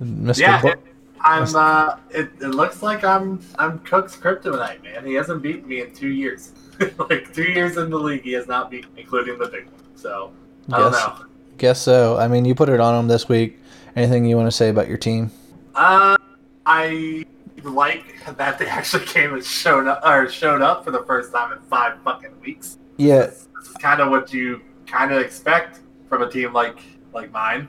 [0.00, 0.38] Mr.
[0.38, 0.74] Yeah, Bo-
[1.20, 1.54] I'm.
[1.54, 3.40] Uh, it, it looks like I'm.
[3.58, 5.06] I'm Cook's kryptonite, man.
[5.06, 6.52] He hasn't beaten me in two years.
[7.10, 9.74] like two years in the league, he has not beaten, me, including the big one.
[9.96, 10.32] So
[10.72, 11.24] I don't Guess- know.
[11.58, 12.16] Guess so.
[12.16, 13.58] I mean, you put it on him this week.
[13.94, 15.30] Anything you want to say about your team?
[15.74, 16.16] Uh,
[16.64, 17.26] I
[17.64, 21.52] like that they actually came and showed up or showed up for the first time
[21.52, 22.78] in five fucking weeks.
[22.96, 26.78] Yeah, This is kind of what you kind of expect from a team like
[27.12, 27.68] like mine.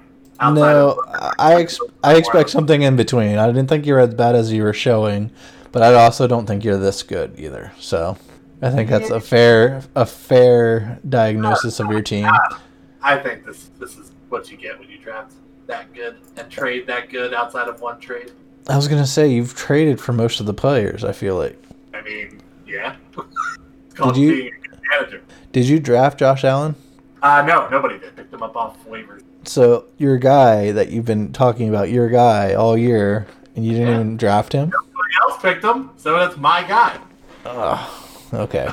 [0.50, 3.38] No, of- I ex- I expect something in between.
[3.38, 5.32] I didn't think you were as bad as you were showing,
[5.72, 7.72] but I also don't think you're this good either.
[7.80, 8.18] So,
[8.62, 12.28] I think that's a fair a fair diagnosis of your team.
[13.04, 15.34] I think this this is what you get when you draft
[15.68, 18.32] that good and trade that good outside of one trade.
[18.68, 21.04] I was gonna say you've traded for most of the players.
[21.04, 21.62] I feel like.
[21.94, 22.96] I mean, yeah.
[23.18, 25.22] it's Did you- being a good manager.
[25.52, 26.76] Did you draft Josh Allen?
[27.22, 28.16] Uh, no, nobody did.
[28.16, 29.22] Picked him up off waivers.
[29.44, 33.88] So your guy that you've been talking about, your guy all year, and you didn't
[33.88, 33.94] Yeah.
[33.96, 34.70] even draft him.
[34.70, 36.98] Nobody else picked him, so that's my guy.
[37.46, 37.90] Ugh,
[38.34, 38.70] okay.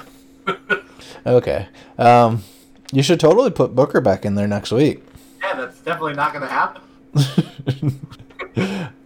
[1.27, 1.69] okay.
[1.99, 2.45] Um,
[2.93, 5.03] you should totally put Booker back in there next week.
[5.43, 6.83] Yeah, that's definitely not going to happen.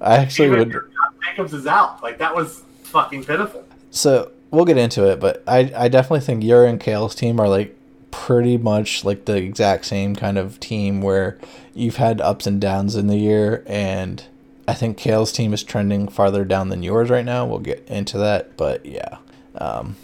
[0.01, 0.81] I actually Even would.
[1.25, 2.03] Jacobs is out.
[2.03, 3.65] Like that was fucking pitiful.
[3.91, 7.49] So we'll get into it, but I I definitely think your and Kale's team are
[7.49, 7.77] like
[8.13, 11.39] pretty much like the exact same kind of team where
[11.75, 14.25] you've had ups and downs in the year, and
[14.69, 17.45] I think Kale's team is trending farther down than yours right now.
[17.45, 19.17] We'll get into that, but yeah,
[19.57, 19.97] um,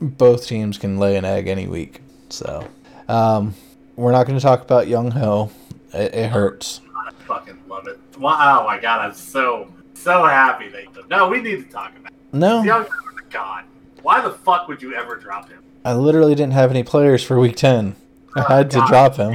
[0.00, 2.00] both teams can lay an egg any week.
[2.30, 2.66] So
[3.08, 3.54] um,
[3.96, 5.50] we're not going to talk about Younghoe.
[5.92, 6.80] It, it hurts.
[6.96, 7.98] I fucking love it.
[8.18, 10.86] Wow, oh my god, I'm so so happy they.
[11.10, 12.12] No, we need to talk about.
[12.12, 12.18] It.
[12.32, 12.86] No, Young
[13.30, 13.64] God,
[14.02, 15.63] why the fuck would you ever drop him?
[15.84, 17.96] I literally didn't have any players for week ten.
[18.36, 18.88] I had to God.
[18.88, 19.34] drop him.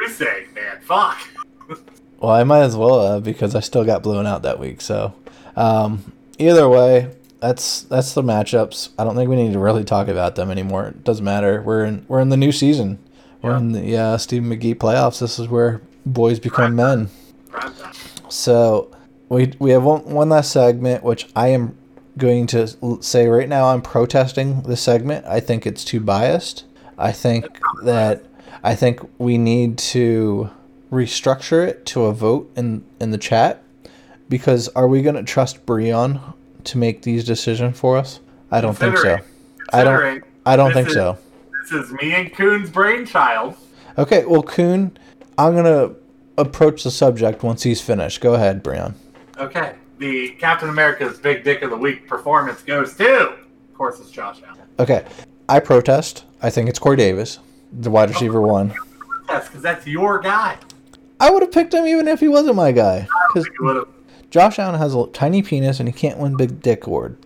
[0.00, 1.18] You're saying, man, fuck.
[2.20, 4.80] Well, I might as well have because I still got blown out that week.
[4.80, 5.14] So,
[5.54, 8.88] um, either way, that's that's the matchups.
[8.98, 10.86] I don't think we need to really talk about them anymore.
[10.88, 11.62] It doesn't matter.
[11.62, 12.98] We're in we're in the new season.
[13.40, 13.58] We're Yeah.
[13.58, 15.20] in the uh, Stephen McGee playoffs.
[15.20, 17.08] This is where boys become men.
[18.28, 18.90] So
[19.28, 21.76] we we have one, one last segment, which I am
[22.18, 22.68] going to
[23.02, 23.66] say right now.
[23.66, 25.24] I'm protesting the segment.
[25.26, 26.64] I think it's too biased.
[26.98, 27.46] I think
[27.84, 28.24] that
[28.62, 30.50] I think we need to
[30.90, 33.62] restructure it to a vote in in the chat
[34.28, 38.20] because are we going to trust Breon to make these decisions for us?
[38.50, 39.18] I don't think so.
[39.72, 40.24] I don't.
[40.44, 41.18] I don't this think is- so.
[41.62, 43.54] This is me and Coon's brainchild.
[43.98, 44.96] Okay, well, Kuhn,
[45.36, 45.90] I'm gonna
[46.38, 48.20] approach the subject once he's finished.
[48.22, 48.94] Go ahead, Breon.
[49.36, 49.74] Okay.
[49.98, 54.40] The Captain America's Big Dick of the Week performance goes to, of course, it's Josh
[54.46, 54.62] Allen.
[54.78, 55.04] Okay,
[55.48, 56.24] I protest.
[56.40, 57.40] I think it's Corey Davis,
[57.72, 58.74] the wide receiver oh, one.
[59.28, 60.56] Yes, because that's your guy.
[61.18, 63.08] I would have picked him even if he wasn't my guy.
[63.34, 63.86] Because
[64.30, 67.16] Josh Allen has a tiny penis and he can't win Big Dick Award.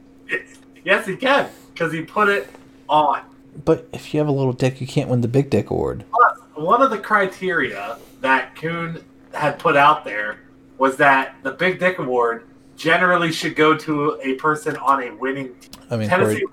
[0.82, 2.48] Yes, he can, because he put it
[2.88, 3.22] on.
[3.66, 6.04] But if you have a little dick, you can't win the Big Dick Award.
[6.10, 9.04] Plus, one of the criteria that Coon
[9.34, 10.38] had put out there
[10.78, 12.46] was that the Big Dick Award
[12.82, 15.70] generally should go to a person on a winning team.
[15.88, 16.44] I mean, Corey,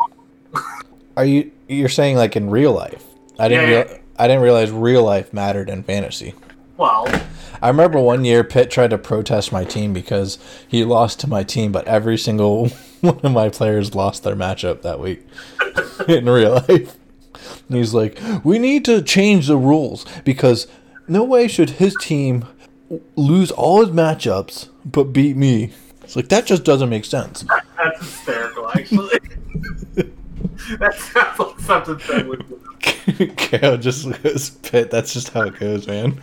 [0.54, 0.64] Tennessee.
[1.18, 3.04] are you you're saying like in real life?
[3.40, 6.36] I didn't Yeah, real, I didn't realize real life mattered in fantasy.
[6.78, 7.08] Well,
[7.62, 10.38] I remember one year Pitt tried to protest my team because
[10.68, 12.70] he lost to my team, but every single
[13.02, 15.26] one of my players lost their matchup that week
[16.08, 16.96] in real life.
[17.68, 20.68] And he's like, "We need to change the rules because
[21.08, 22.46] no way should his team
[23.16, 25.74] lose all his matchups but beat me."
[26.10, 27.46] It's like that just doesn't make sense.
[27.78, 29.20] That's hysterical, actually.
[30.80, 33.38] that sounds like something that would.
[33.38, 34.90] KO just goes Pitt.
[34.90, 36.20] That's just how it goes, man.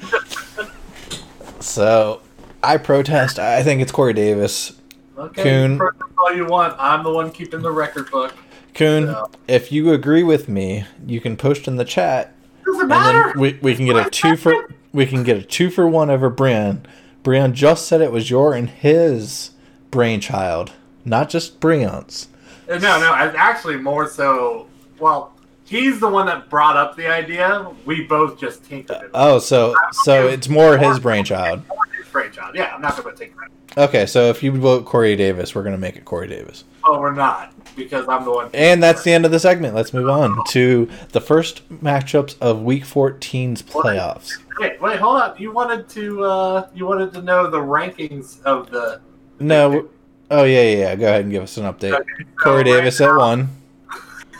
[1.60, 2.20] So,
[2.64, 3.38] I protest.
[3.38, 4.72] I think it's Corey Davis.
[5.16, 5.78] Okay, Coon.
[5.78, 6.74] protest all you want.
[6.80, 8.34] I'm the one keeping the record book.
[8.74, 9.22] Coon, Yeah.
[9.46, 13.38] if you agree with me, you can post in the chat, Doesn't matter.
[13.38, 16.28] we, we can get a two for we can get a two for one over
[16.28, 16.80] Breon.
[17.22, 19.50] Breon just said it was your and his
[19.90, 20.72] brainchild,
[21.04, 22.28] not just Breon's.
[22.68, 24.66] Uh, No, no, actually more so.
[24.98, 25.32] Well,
[25.64, 27.70] he's the one that brought up the idea.
[27.84, 29.10] We both just tinkered it.
[29.14, 31.62] Oh, so so it's more his brainchild.
[31.96, 32.54] His brainchild.
[32.54, 33.52] Yeah, I'm not going to take credit.
[33.78, 36.64] Okay, so if you vote Corey Davis, we're gonna make it Corey Davis.
[36.82, 38.48] Oh, we're not because I'm the one.
[38.54, 39.74] And that's the end of the segment.
[39.74, 44.30] Let's move on to the first matchups of Week 14's playoffs.
[44.58, 45.38] Wait, wait, hold up.
[45.38, 46.24] You wanted to.
[46.24, 49.02] uh You wanted to know the rankings of the.
[49.38, 49.88] No,
[50.30, 50.96] oh yeah, yeah, yeah.
[50.96, 51.92] Go ahead and give us an update.
[51.92, 53.48] Okay, so Corey right Davis at one.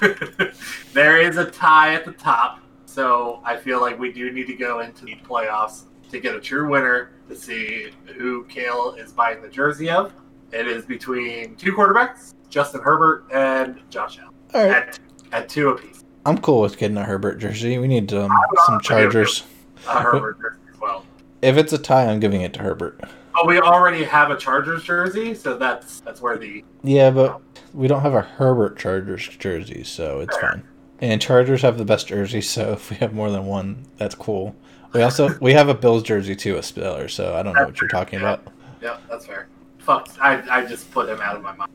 [0.92, 4.54] there is a tie at the top, so I feel like we do need to
[4.54, 9.42] go into the playoffs to get a true winner to see who Kale is buying
[9.42, 10.12] the jersey of.
[10.52, 14.98] It is between two quarterbacks, Justin Herbert and Josh Allen, All right, at,
[15.32, 16.04] at two apiece.
[16.24, 17.78] I'm cool with getting a Herbert jersey.
[17.78, 18.30] We need um,
[18.66, 19.44] some Chargers.
[19.88, 21.04] A Herbert jersey as well.
[21.42, 23.00] If it's a tie, I'm giving it to Herbert.
[23.36, 27.42] But we already have a Chargers jersey, so that's that's where the Yeah, but
[27.74, 30.62] we don't have a Herbert Chargers jersey, so it's fine.
[31.00, 34.56] And Chargers have the best jersey, so if we have more than one, that's cool.
[34.94, 37.08] We also we have a Bills jersey too, a Spiller.
[37.08, 38.46] So I don't know what you're talking about.
[38.80, 39.48] yeah, that's fair.
[39.78, 41.70] Fuck, I I just put him out of my mind.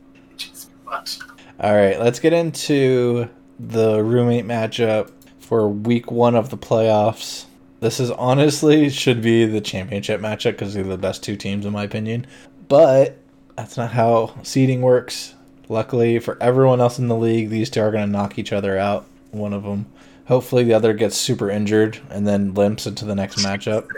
[1.59, 7.45] All right, let's get into the roommate matchup for week one of the playoffs.
[7.81, 11.73] This is honestly should be the championship matchup because they're the best two teams in
[11.73, 12.25] my opinion.
[12.69, 13.17] But
[13.57, 15.33] that's not how seeding works.
[15.67, 18.77] Luckily for everyone else in the league, these two are going to knock each other
[18.77, 19.05] out.
[19.31, 19.87] One of them.
[20.25, 23.89] Hopefully the other gets super injured and then limps into the next matchup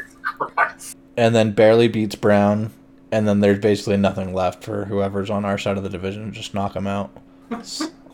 [1.17, 2.71] and then barely beats Brown,
[3.11, 6.31] and then there's basically nothing left for whoever's on our side of the division.
[6.31, 7.11] Just knock them out.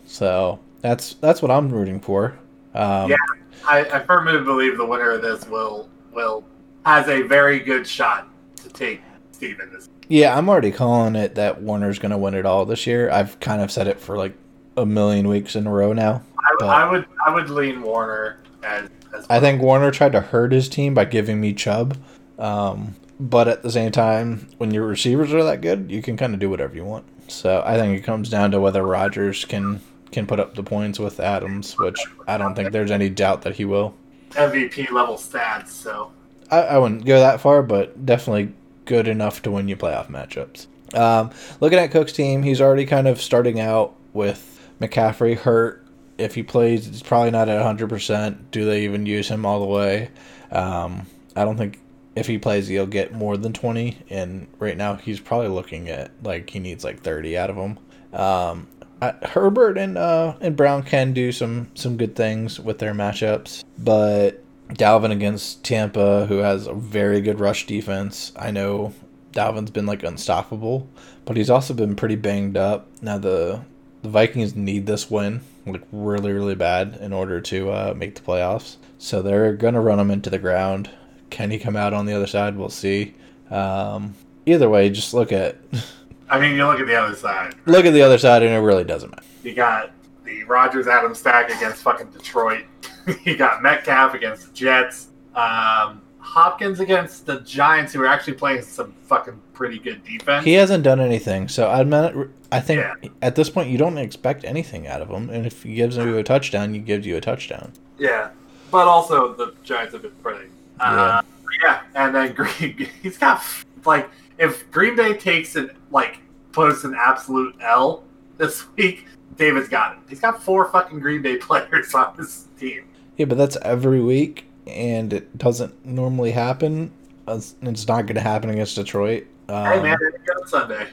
[0.05, 2.37] So that's that's what I'm rooting for.
[2.73, 3.17] Um, Yeah.
[3.67, 6.43] I, I firmly believe the winner of this will will
[6.85, 9.89] has a very good shot to take Steven this.
[10.07, 13.09] yeah, I'm already calling it that Warner's going to win it all this year.
[13.11, 14.33] I've kind of said it for like
[14.75, 16.23] a million weeks in a row now.
[16.61, 20.51] I, I would I would lean Warner as as I think Warner tried to hurt
[20.51, 21.97] his team by giving me Chubb.
[22.37, 26.33] Um, but at the same time, when your receivers are that good, you can kind
[26.33, 27.05] of do whatever you want.
[27.29, 30.99] So I think it comes down to whether Rodgers can can put up the points
[30.99, 33.93] with Adams, which I don't think there's any doubt that he will.
[34.31, 35.69] MVP level stats.
[35.69, 36.11] So
[36.51, 38.53] I, I wouldn't go that far, but definitely
[38.85, 40.67] good enough to win you playoff matchups.
[40.93, 45.85] Um, looking at Cook's team, he's already kind of starting out with McCaffrey hurt.
[46.17, 48.37] If he plays, it's probably not at 100%.
[48.51, 50.09] Do they even use him all the way?
[50.51, 51.79] Um, I don't think
[52.15, 53.97] if he plays, he'll get more than 20.
[54.09, 57.79] And right now, he's probably looking at like he needs like 30 out of him.
[58.11, 58.67] Um,
[59.01, 63.63] I, Herbert and uh, and Brown can do some some good things with their matchups,
[63.77, 68.31] but Dalvin against Tampa, who has a very good rush defense.
[68.35, 68.93] I know
[69.31, 70.89] Dalvin's been like unstoppable,
[71.25, 72.87] but he's also been pretty banged up.
[73.01, 73.61] Now the
[74.01, 78.21] the Vikings need this win like really really bad in order to uh, make the
[78.21, 78.77] playoffs.
[78.97, 80.89] So they're gonna run him into the ground.
[81.29, 82.57] Can he come out on the other side?
[82.57, 83.13] We'll see.
[83.49, 85.57] Um, either way, just look at
[86.29, 87.55] I mean, you look at the other side.
[87.65, 89.23] look at the other side, and it really doesn't matter.
[89.43, 89.91] You got
[90.23, 92.65] the Rodgers Adams stack against fucking Detroit.
[93.23, 95.07] you got Metcalf against the Jets.
[95.35, 100.45] Um, Hopkins against the Giants, who are actually playing some fucking pretty good defense.
[100.45, 102.93] He hasn't done anything, so I meant I think Yeah.
[103.21, 106.17] at this point you don't expect anything out of him, and if he gives you
[106.17, 107.73] a touchdown, he gives you a touchdown.
[107.97, 108.29] Yeah,
[108.69, 110.49] but also the Giants have been pretty.
[110.79, 111.21] Uh,
[111.63, 113.41] yeah, and then Green, he's got
[113.85, 116.18] like if Green Bay takes an like
[116.51, 118.03] posts an absolute L
[118.37, 119.05] this week,
[119.37, 119.99] David's got it.
[120.09, 122.85] He's got four fucking Green Bay players on his team.
[123.17, 126.91] Yeah, but that's every week, and it doesn't normally happen.
[127.27, 129.27] It's it's not going to happen against Detroit.
[129.49, 130.87] Um, hey man, it's Sunday.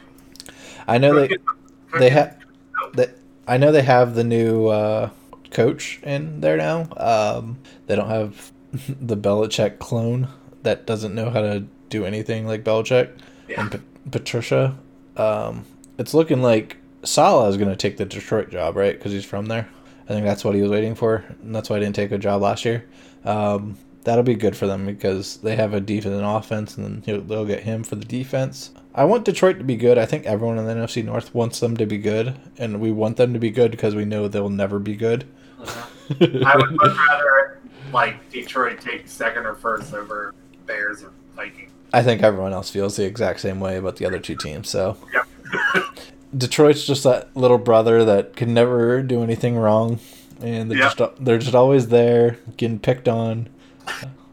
[0.89, 1.37] I know they
[1.99, 2.37] they have
[2.95, 3.09] they,
[3.47, 5.11] I know they have the new uh,
[5.51, 6.89] coach in there now.
[6.97, 8.53] Um, they don't have
[9.01, 10.29] the Belichick clone
[10.63, 13.11] that doesn't know how to do anything like Belichick
[13.49, 13.61] Yeah.
[13.63, 14.77] and Pat- Patricia.
[15.17, 15.65] Um,
[15.99, 18.97] it's looking like Saleh is going to take the Detroit job, right?
[18.97, 19.69] Because he's from there.
[20.05, 22.19] I think that's what he was waiting for, and that's why he didn't take a
[22.19, 22.85] job last year.
[23.25, 27.45] Um, that'll be good for them because they have a decent offense, and then they'll
[27.45, 28.71] get him for the defense.
[28.95, 29.99] I want Detroit to be good.
[29.99, 33.17] I think everyone in the NFC North wants them to be good, and we want
[33.17, 35.27] them to be good because we know they'll never be good.
[35.61, 37.61] I would much rather
[37.93, 40.35] like Detroit take second or first over
[40.67, 41.73] Bears or Vikings.
[41.97, 44.69] I think everyone else feels the exact same way about the other two teams.
[44.69, 45.83] So Yep.
[46.37, 50.01] Detroit's just that little brother that can never do anything wrong,
[50.41, 50.97] and they're Yep.
[50.97, 53.49] just they're just always there, getting picked on.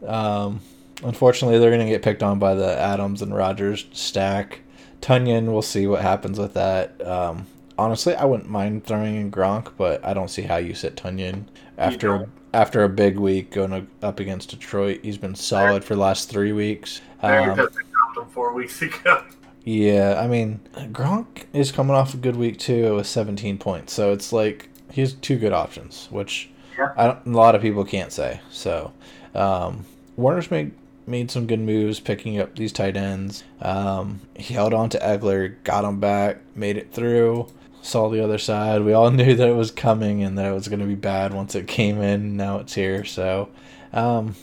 [0.06, 0.60] Um,
[1.02, 4.60] unfortunately, they're gonna get picked on by the Adams and Rodgers stack.
[5.00, 7.00] Tonyan, we'll see what happens with that.
[7.06, 7.46] Um,
[7.78, 11.44] honestly, I wouldn't mind throwing in Gronk, but I don't see how you sit Tonyan
[11.78, 12.28] after.
[12.54, 15.00] After a big week going up against Detroit.
[15.02, 17.00] He's been solid for the last three weeks.
[17.22, 19.24] Um, because they dropped them four weeks ago.
[19.64, 20.60] yeah, I mean,
[20.92, 23.92] Gronk is coming off a good week too with 17 points.
[23.92, 26.92] So it's like he has two good options, which Yeah.
[26.96, 28.40] I don't, a lot of people can't say.
[28.50, 28.92] So
[29.34, 29.84] um,
[30.16, 30.72] Warner's made
[31.06, 33.44] made some good moves picking up these tight ends.
[33.60, 37.46] Um, he held on to Egler, got him back, made it through.
[37.84, 38.82] Saw the other side.
[38.82, 41.34] We all knew that it was coming and that it was going to be bad
[41.34, 42.34] once it came in.
[42.34, 43.04] Now it's here.
[43.04, 43.50] So
[43.92, 44.34] um,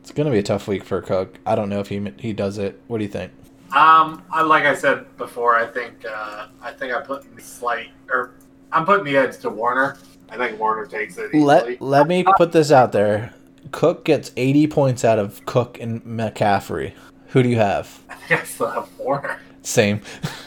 [0.00, 1.38] it's going to be a tough week for Cook.
[1.46, 2.80] I don't know if he he does it.
[2.88, 3.30] What do you think?
[3.74, 7.90] Um, I, like I said before, I think uh, I think I put the slight
[8.10, 8.32] or
[8.72, 9.96] I'm putting the edge to Warner.
[10.28, 11.44] I think Warner takes it easily.
[11.44, 13.32] Let let me put this out there.
[13.70, 16.94] Cook gets 80 points out of Cook and McCaffrey.
[17.28, 18.02] Who do you have?
[18.08, 19.40] I think I still have Warner.
[19.62, 20.00] Same.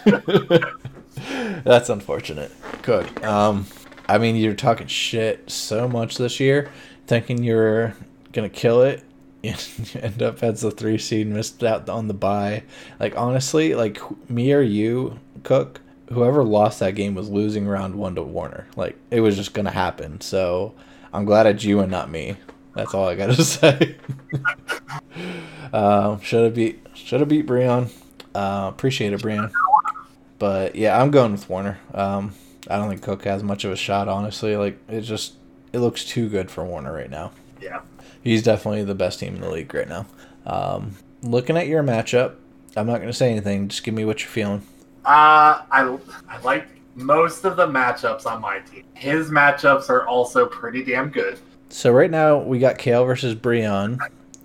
[1.63, 2.51] That's unfortunate.
[2.81, 3.23] Cook.
[3.23, 3.65] Um,
[4.07, 6.69] I mean, you're talking shit so much this year,
[7.07, 7.95] thinking you're
[8.33, 9.03] gonna kill it.
[9.45, 9.53] You
[10.01, 12.63] end up as the three seed, missed out on the bye.
[12.99, 18.15] Like honestly, like me or you, Cook, whoever lost that game was losing round one
[18.15, 18.65] to Warner.
[18.75, 20.19] Like it was just gonna happen.
[20.19, 20.73] So
[21.13, 22.37] I'm glad it's you and not me.
[22.73, 23.97] That's all I gotta say.
[25.71, 27.91] um, should have beat should have beat Breon.
[28.33, 29.51] Uh, appreciate it, Breon.
[30.39, 31.79] But yeah, I'm going with Warner.
[31.93, 32.33] Um,
[32.69, 34.55] I don't think Cook has much of a shot, honestly.
[34.57, 35.35] Like it just
[35.73, 37.31] it looks too good for Warner right now.
[37.61, 37.81] Yeah.
[38.23, 40.05] He's definitely the best team in the league right now.
[40.45, 42.35] Um, looking at your matchup,
[42.75, 43.67] I'm not going to say anything.
[43.67, 44.61] Just give me what you're feeling.
[45.05, 48.83] Uh, I I like most of the matchups on my team.
[48.93, 51.39] His matchups are also pretty damn good.
[51.69, 53.99] So right now we got Kale versus Breon,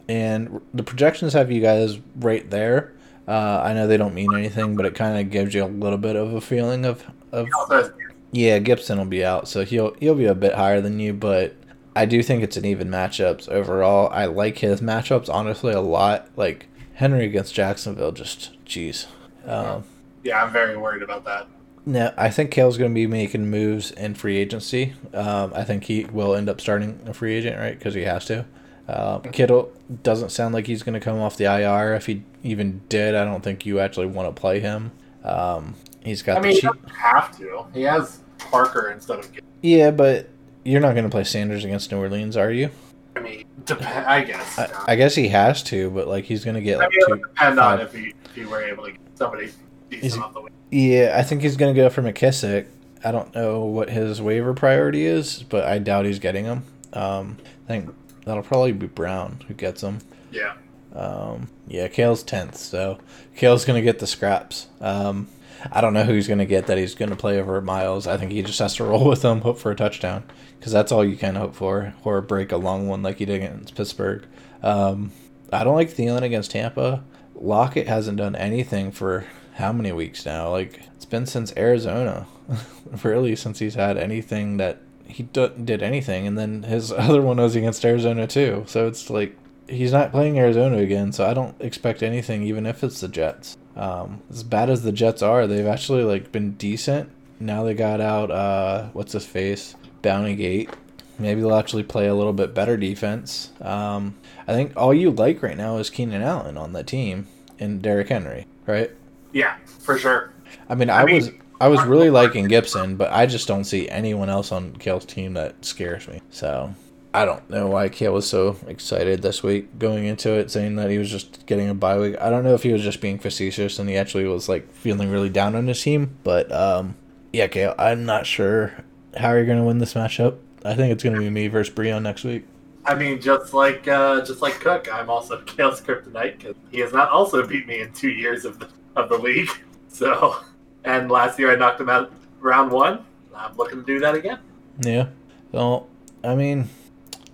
[0.08, 2.92] and the projections have you guys right there.
[3.28, 5.98] Uh, I know they don't mean anything, but it kind of gives you a little
[5.98, 7.92] bit of a feeling of of He also has
[8.32, 11.54] Yeah, Gibson will be out, so he'll he'll be a bit higher than you, but
[11.94, 14.08] I do think it's an even matchups overall.
[14.12, 16.28] I like his matchups honestly a lot.
[16.36, 19.06] Like Henry against Jacksonville, just jeez.
[19.46, 19.84] Um,
[20.22, 21.46] yeah, I'm very worried about that.
[21.86, 24.94] no, I think Kale's going to be making moves in free agency.
[25.14, 27.78] Um, I think he will end up starting a free agent, right?
[27.78, 28.44] Because he has to.
[28.86, 31.94] Uh, Kittle doesn't sound like he's going to come off the IR.
[31.94, 34.92] If he even did, I don't think you actually want to play him.
[35.24, 36.90] Um, he's got I mean, the cheap.
[36.90, 37.64] have to.
[37.74, 39.30] He has Parker instead of.
[39.62, 40.28] Yeah, but
[40.64, 42.70] you're not going to play Sanders against New Orleans, are you?
[43.16, 44.58] I mean, dep- I guess.
[44.58, 47.00] I, I guess he has to, but like he's going to get I like mean,
[47.00, 47.10] it two.
[47.12, 49.50] would depend on if he if he were able to get somebody
[49.90, 50.50] decent off the way.
[50.70, 52.66] Yeah, I think he's going to go for McKissic.
[53.04, 56.62] I don't know what his waiver priority is, but I doubt he's getting him.
[56.92, 59.98] Um, I think that'll probably be Brown who gets him.
[60.30, 60.54] Yeah.
[60.94, 62.98] Um, yeah, Kale's tenth, so
[63.36, 64.68] Kale's gonna get the scraps.
[64.80, 65.28] Um,
[65.70, 68.06] I don't know who he's gonna get that he's gonna play over Miles.
[68.06, 70.24] I think he just has to roll with them, hope for a touchdown,
[70.58, 73.36] because that's all you can hope for, or break a long one like he did
[73.36, 74.26] against Pittsburgh.
[74.62, 75.12] Um,
[75.52, 77.02] I don't like Thielen against Tampa.
[77.34, 80.50] Lockett hasn't done anything for how many weeks now?
[80.50, 82.26] Like it's been since Arizona,
[83.04, 87.38] really, since he's had anything that he d- did anything, and then his other one
[87.38, 88.64] was against Arizona too.
[88.66, 89.36] So it's like
[89.70, 93.56] he's not playing Arizona again, so I don't expect anything, even if it's the Jets.
[93.76, 97.10] Um, as bad as the Jets are, they've actually like been decent.
[97.38, 100.70] Now they got out uh, what's his face, Bounty Gate.
[101.18, 103.50] Maybe they'll actually play a little bit better defense.
[103.60, 104.16] Um,
[104.48, 108.08] I think all you like right now is Keenan Allen on the team and Derrick
[108.08, 108.90] Henry, right?
[109.32, 110.32] Yeah, for sure.
[110.68, 113.64] I mean, I, I mean- was I was really liking Gibson, but I just don't
[113.64, 116.22] see anyone else on Kale's team that scares me.
[116.30, 116.74] So
[117.12, 120.90] I don't know why Kale was so excited this week going into it, saying that
[120.90, 122.16] he was just getting a bye week.
[122.20, 125.10] I don't know if he was just being facetious and he actually was like feeling
[125.10, 126.94] really down on his team, but um,
[127.32, 128.84] yeah, Kale, I'm not sure
[129.16, 130.36] how you're gonna win this matchup.
[130.64, 132.44] I think it's gonna be me versus Breon next week.
[132.84, 136.92] I mean, just like uh, just like Cook, I'm also Kale's kryptonite because he has
[136.92, 139.50] not also beat me in two years of the of the league.
[139.92, 140.36] So,
[140.84, 143.04] and last year I knocked him out round one.
[143.34, 144.38] I'm looking to do that again.
[144.80, 145.08] Yeah.
[145.50, 145.88] Well,
[146.22, 146.68] I mean,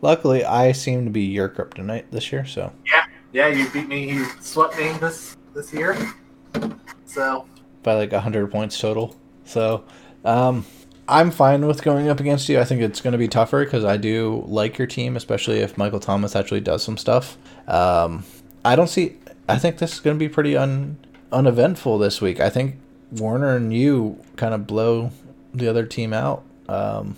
[0.03, 4.11] luckily I seem to be your kryptonite this year, so Yeah, yeah, you beat me.
[4.11, 5.97] You swept me this this year.
[7.05, 7.47] So
[7.83, 9.17] by like 100 points total.
[9.45, 9.85] So,
[10.25, 10.67] um,
[11.09, 12.59] I'm fine with going up against you.
[12.59, 15.79] I think it's going to be tougher because I do like your team, especially if
[15.79, 17.39] Michael Thomas actually does some stuff.
[17.69, 18.25] Um,
[18.65, 19.17] I don't see.
[19.49, 20.99] I think this is going to be pretty un
[21.31, 22.41] uneventful this week.
[22.41, 22.77] I think
[23.13, 25.13] Warner and you kind of blow
[25.55, 26.43] the other team out.
[26.69, 27.17] Um,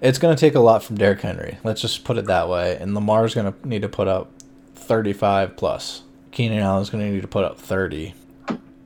[0.00, 1.58] it's going to take a lot from Derrick Henry.
[1.64, 2.76] Let's just put it that way.
[2.80, 4.30] And Lamar's going to need to put up
[4.74, 6.02] 35 plus.
[6.30, 8.14] Keenan Allen's going to need to put up 30.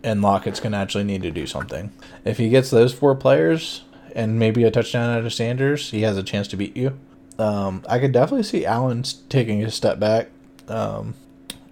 [0.02, 1.92] And Lockett's going to actually need to do something.
[2.24, 3.82] If he gets those four players
[4.14, 6.98] and maybe a touchdown out of Sanders, he has a chance to beat you.
[7.38, 10.28] Um, I could definitely see Allen taking a step back.
[10.68, 11.14] Um,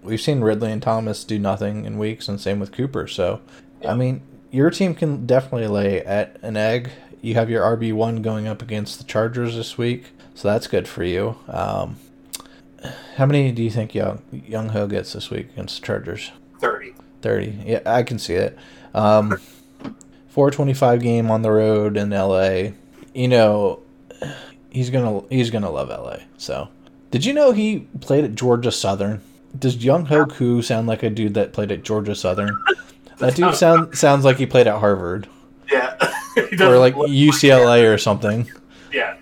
[0.02, 3.06] we've seen Ridley and Thomas do nothing in weeks, and same with Cooper.
[3.06, 3.40] So,
[3.86, 6.90] I mean, your team can definitely lay at an egg.
[7.22, 10.88] You have your RB one going up against the Chargers this week, so that's good
[10.88, 11.36] for you.
[11.48, 11.96] Um,
[13.16, 16.32] how many do you think Young Younghoe gets this week against the Chargers?
[16.60, 16.94] thirty.
[17.20, 17.58] Thirty.
[17.66, 18.58] Yeah, I can see it.
[18.94, 19.38] Um,
[20.28, 22.70] four twenty-five game on the road in LA.
[23.14, 23.80] You know,
[24.70, 26.20] he's gonna he's gonna love LA.
[26.38, 26.68] So,
[27.10, 29.20] did you know he played at Georgia Southern?
[29.58, 32.56] Does Younghoe Koo sound like a dude that played at Georgia Southern?
[33.18, 35.28] That dude sound sounds like he played at Harvard
[35.70, 35.96] Yeah.
[36.60, 38.50] Or like UCLA or something.
[38.92, 39.16] Yeah.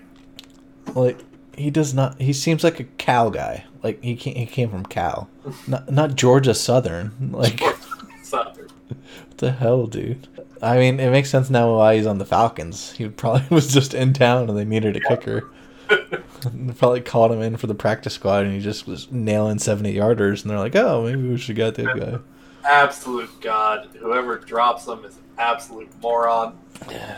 [0.93, 1.19] Like
[1.55, 2.21] he does not.
[2.21, 3.65] He seems like a Cal guy.
[3.83, 5.29] Like he came, he came from Cal,
[5.67, 7.31] not not Georgia Southern.
[7.31, 7.59] Like
[8.29, 10.27] what the hell, dude?
[10.61, 12.91] I mean, it makes sense now why he's on the Falcons.
[12.91, 15.49] He probably was just in town and they needed a kicker.
[15.89, 19.95] they probably called him in for the practice squad and he just was nailing seventy
[19.95, 20.43] yarders.
[20.43, 22.19] And they're like, oh, maybe we should get that guy.
[22.65, 23.89] Absolute god.
[23.99, 26.57] Whoever drops them is an absolute moron.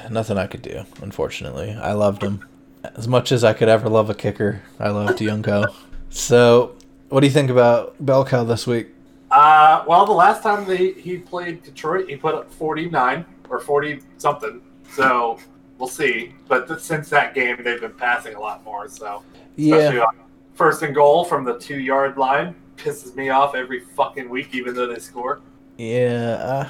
[0.09, 1.71] Nothing I could do, unfortunately.
[1.71, 2.47] I loved him.
[2.95, 5.73] As much as I could ever love a kicker, I loved Youngko.
[6.09, 6.75] So,
[7.09, 8.87] what do you think about Bell Cow this week?
[9.29, 14.01] Uh, well, the last time they, he played Detroit, he put up 49 or 40
[14.17, 14.61] something.
[14.93, 15.39] So
[15.77, 16.33] we'll see.
[16.47, 18.89] But th- since that game, they've been passing a lot more.
[18.89, 19.23] So
[19.57, 20.15] especially Yeah, on
[20.55, 24.73] first and goal from the two yard line pisses me off every fucking week, even
[24.73, 25.41] though they score.
[25.77, 26.67] yeah.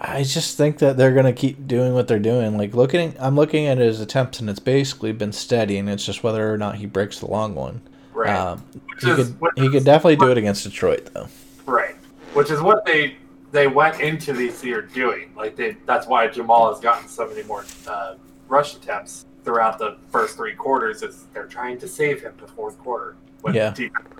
[0.00, 2.56] I just think that they're gonna keep doing what they're doing.
[2.56, 6.22] Like looking, I'm looking at his attempts, and it's basically been steady, and it's just
[6.22, 7.80] whether or not he breaks the long one.
[8.12, 8.30] Right.
[8.30, 8.62] Um,
[9.00, 11.26] he is- could he could definitely do it against Detroit, though.
[11.66, 11.96] Right.
[12.34, 13.16] Which is what they
[13.50, 15.32] they went into this year doing.
[15.36, 18.14] Like they that's why Jamal has gotten so many more uh,
[18.48, 21.02] rush attempts throughout the first three quarters.
[21.02, 23.74] Is they're trying to save him to fourth quarter when Yeah.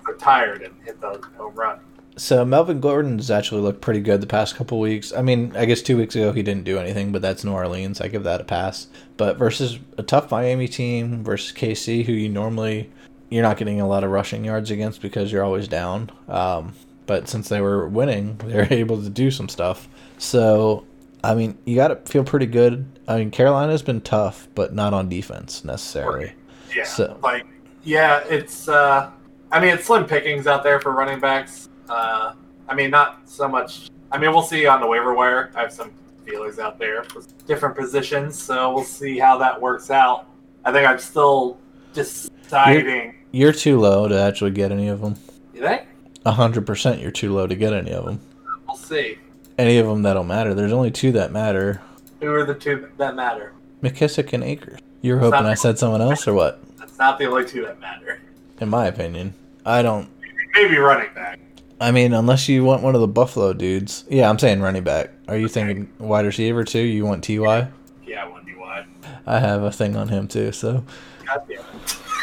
[0.07, 1.79] are tired and hit the home run.
[2.17, 5.13] So Melvin Gordon's actually looked pretty good the past couple weeks.
[5.13, 8.01] I mean, I guess two weeks ago he didn't do anything, but that's New Orleans.
[8.01, 8.87] I give that a pass.
[9.15, 12.89] But versus a tough Miami team versus KC, who you normally
[13.29, 16.09] you're not getting a lot of rushing yards against because you're always down.
[16.27, 16.73] Um,
[17.05, 19.87] but since they were winning, they were able to do some stuff.
[20.17, 20.85] So
[21.23, 22.85] I mean, you got to feel pretty good.
[23.07, 26.33] I mean, Carolina's been tough, but not on defense necessarily.
[26.75, 26.83] Yeah.
[26.85, 27.45] So- Like
[27.83, 29.11] yeah, it's uh
[29.51, 31.69] I mean it's slim pickings out there for running backs.
[31.87, 32.33] Uh
[32.67, 35.51] I mean not so much I mean we'll see on the waiver wire.
[35.55, 35.91] I have some
[36.25, 40.27] feelers out there for different positions, so we'll see how that works out.
[40.65, 41.57] I think I'm still
[41.93, 45.15] deciding You're too low to actually get any of them.
[45.53, 45.83] you think?
[46.25, 48.19] hundred percent, you're too low to get any of them.
[48.67, 49.17] We'll see.
[49.57, 50.53] any of them that'll matter.
[50.53, 51.81] There's only two that matter:
[52.21, 53.53] Who are the two that matter?
[53.81, 54.79] McKissic and Akers.
[55.01, 56.61] You were hoping I said someone else or what?
[56.99, 58.19] Not the only two that matter.
[58.59, 59.33] In my opinion,
[59.65, 60.09] I don't.
[60.53, 61.39] Maybe running back.
[61.81, 64.03] I mean, unless you want one of the Buffalo dudes.
[64.09, 65.11] Yeah, I'm saying running back.
[65.29, 66.81] Are you thinking wide receiver too?
[66.81, 67.69] You want Ty?
[68.05, 68.85] Yeah, I want Ty.
[69.25, 70.51] I have a thing on him too.
[70.51, 70.83] So,
[71.25, 71.63] God damn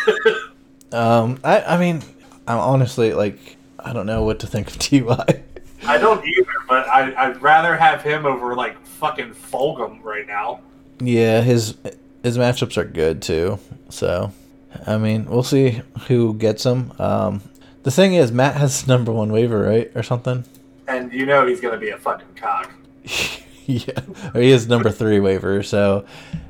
[0.08, 0.36] it.
[0.94, 2.02] um, I I mean,
[2.46, 5.42] I'm honestly like I don't know what to think of Ty.
[5.86, 10.60] I don't either, but I, I'd rather have him over like fucking Fulgham right now.
[11.00, 11.76] yeah, his
[12.22, 13.58] his matchups are good too.
[13.88, 14.32] So,
[14.86, 16.92] I mean, we'll see who gets him.
[16.98, 17.42] Um,
[17.82, 20.44] the thing is, Matt has number one waiver, right, or something.
[20.88, 22.70] And you know he's gonna be a fucking cock.
[23.66, 24.00] yeah,
[24.34, 25.62] he is number three waiver.
[25.62, 26.04] So,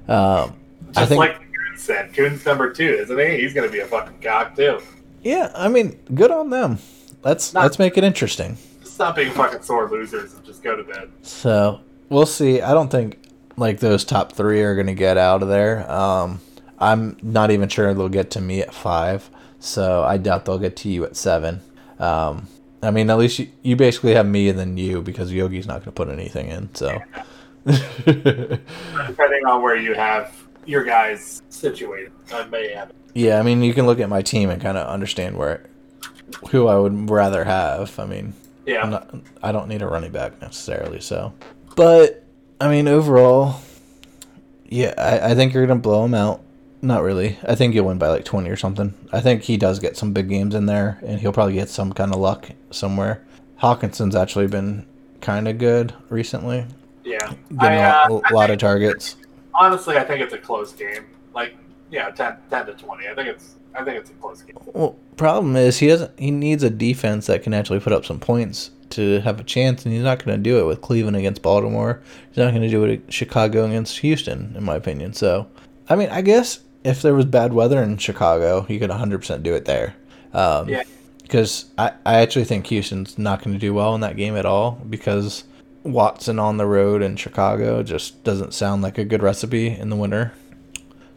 [0.09, 0.55] um,
[0.89, 3.39] Just I think, like Coons said, Coons number two, isn't he?
[3.41, 4.81] He's gonna be a fucking cock too.
[5.23, 6.79] yeah, I mean, good on them.
[7.23, 8.57] Let's Not- let's make it interesting.
[8.85, 11.11] Stop being fucking sore losers and just go to bed.
[11.23, 12.61] So we'll see.
[12.63, 13.19] I don't think
[13.59, 15.91] like those top three are gonna get out of there.
[15.91, 16.41] Um,
[16.79, 20.77] I'm not even sure they'll get to me at five, so I doubt they'll get
[20.79, 21.61] to you at seven.
[21.99, 22.49] Um,
[22.83, 25.77] I mean, at least you, you basically have me and then you because Yogi's not
[25.77, 26.75] going to put anything in.
[26.75, 26.99] So,
[28.05, 30.35] Depending on where you have
[30.67, 32.91] your guys situated, I may have.
[32.91, 32.97] It.
[33.15, 35.67] yeah, I mean, you can look at my team and kind of understand where
[36.51, 37.99] who I would rather have.
[37.99, 38.35] I mean,
[38.67, 38.83] Yeah.
[38.83, 41.01] I'm not, I don't need a running back necessarily.
[41.01, 41.33] So,
[41.77, 42.25] but
[42.61, 43.61] I mean, overall,
[44.69, 46.43] yeah, I, I think you're gonna blow them out.
[46.87, 47.37] Not really.
[47.43, 48.95] I think you'll win by like 20 or something.
[49.13, 51.93] I think he does get some big games in there, and he'll probably get some
[51.93, 53.27] kind of luck somewhere.
[53.61, 54.87] Hockenson's actually been
[55.21, 56.65] kind of good recently,
[57.03, 57.27] yeah.
[57.59, 59.17] getting I, a, uh, a lot of targets.
[59.53, 61.07] honestly, I think it's a close game.
[61.35, 61.57] Like,
[61.91, 63.09] yeah, 10, 10 to twenty.
[63.09, 63.57] I think it's.
[63.75, 64.57] I think it's a close game.
[64.67, 66.17] Well, problem is he doesn't.
[66.21, 69.85] He needs a defense that can actually put up some points to have a chance,
[69.85, 72.01] and he's not going to do it with Cleveland against Baltimore.
[72.29, 75.15] He's not going to do it Chicago against Houston, in my opinion.
[75.15, 75.49] So,
[75.89, 79.55] I mean, I guess if there was bad weather in Chicago, he could 100% do
[79.55, 79.97] it there.
[80.33, 80.83] Um, Yeah.
[81.23, 84.47] Because I, I actually think Houston's not going to do well in that game at
[84.47, 85.43] all because
[85.83, 89.97] Watson on the road in Chicago just doesn't sound like a good recipe in the
[89.97, 90.33] winter.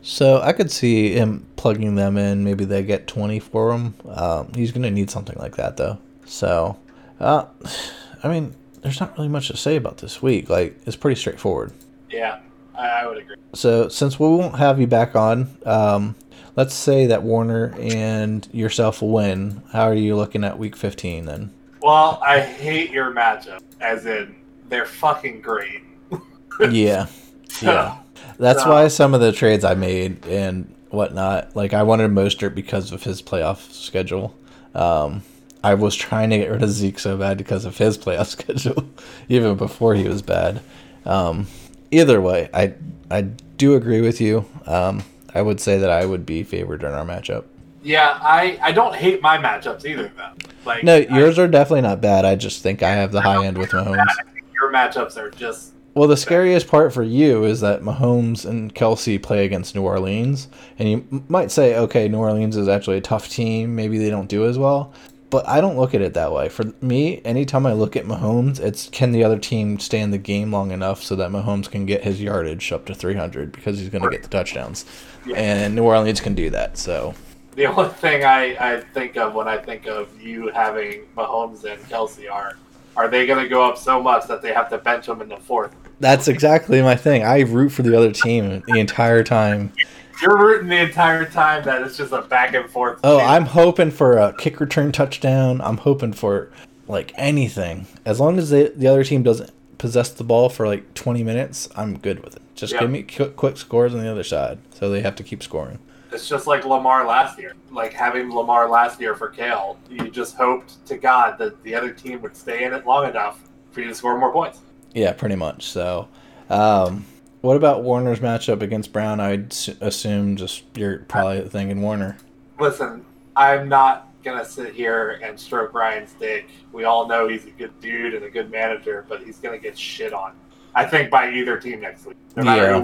[0.01, 2.43] So I could see him plugging them in.
[2.43, 3.93] Maybe they get 20 for him.
[4.07, 5.99] Um, he's going to need something like that, though.
[6.25, 6.79] So,
[7.19, 7.45] uh,
[8.23, 10.49] I mean, there's not really much to say about this week.
[10.49, 11.71] Like, it's pretty straightforward.
[12.09, 12.39] Yeah,
[12.79, 13.35] I, I would agree.
[13.53, 16.15] So, since we won't have you back on, um,
[16.55, 19.61] let's say that Warner and yourself win.
[19.71, 21.51] How are you looking at week 15 then?
[21.81, 24.35] Well, I hate your matchup, as in
[24.69, 25.81] they're fucking great.
[26.69, 27.07] yeah.
[27.61, 27.97] Yeah.
[28.37, 32.53] That's So- why some of the trades I made and whatnot, like I wanted Mostert
[32.55, 34.35] because of his playoff schedule.
[34.75, 35.23] Um,
[35.63, 38.85] I was trying to get rid of Zeke so bad because of his playoff schedule,
[39.27, 40.61] even before he was bad.
[41.05, 41.47] Um,
[41.91, 42.73] either way, I
[43.11, 44.45] I do agree with you.
[44.65, 47.45] Um, I would say that I would be favored in our matchup.
[47.83, 50.31] Yeah, I, I don't hate my matchups either, though.
[50.65, 52.25] Like No, I- yours are definitely not bad.
[52.25, 53.97] I just think I have the high end with Mahomes.
[54.19, 54.23] I
[54.53, 59.21] your matchups are just Well, the scariest part for you is that Mahomes and Kelce
[59.21, 63.29] play against New Orleans, and you might say, okay, New Orleans is actually a tough
[63.29, 63.75] team.
[63.75, 64.93] Maybe they don't do as well.
[65.29, 66.49] But I don't look at it that way.
[66.49, 70.17] For me, anytime I look at Mahomes, it's can the other team stay in the
[70.17, 73.89] game long enough so that Mahomes can get his yardage up to 300 because he's
[73.89, 74.85] going to get the touchdowns.
[75.25, 75.35] Yeah.
[75.37, 76.77] And New Orleans can do that.
[76.77, 77.13] So,
[77.55, 81.81] the only thing I, I think of when I think of you having Mahomes and
[81.83, 82.57] Kelce are
[82.97, 85.29] are they going to go up so much that they have to bench them in
[85.29, 85.73] the fourth?
[85.99, 87.23] that's exactly my thing.
[87.23, 89.73] I root for the other team the entire time.
[90.21, 92.99] You're rooting the entire time that it's just a back and forth.
[93.03, 93.19] Oh.
[93.19, 95.61] I'm hoping for a kick return touchdown.
[95.61, 96.51] I'm hoping for
[96.87, 97.87] like anything.
[98.05, 101.69] As long as the the other team doesn't possess the ball for like 20 minutes,
[101.75, 102.41] I'm good with it.
[102.55, 102.81] Just Yeah.
[102.81, 105.79] give me quick, quick scores on the other side, so they have to keep scoring.
[106.11, 107.53] It's just like Lamar last year.
[107.71, 111.91] Like having Lamar last year for Kale, you just hoped to God that the other
[111.91, 113.39] team would stay in it long enough
[113.71, 114.59] for you to score more points.
[114.93, 115.67] Yeah, pretty much.
[115.67, 116.07] So,
[116.49, 117.05] um,
[117.41, 119.19] what about Warner's matchup against Brown?
[119.19, 122.17] I'd assume just you're probably thinking Warner.
[122.59, 126.49] Listen, I'm not gonna sit here and stroke Ryan's dick.
[126.73, 129.77] We all know he's a good dude and a good manager, but he's gonna get
[129.77, 130.33] shit on.
[130.75, 132.17] I think by either team next week.
[132.35, 132.83] No Yeah.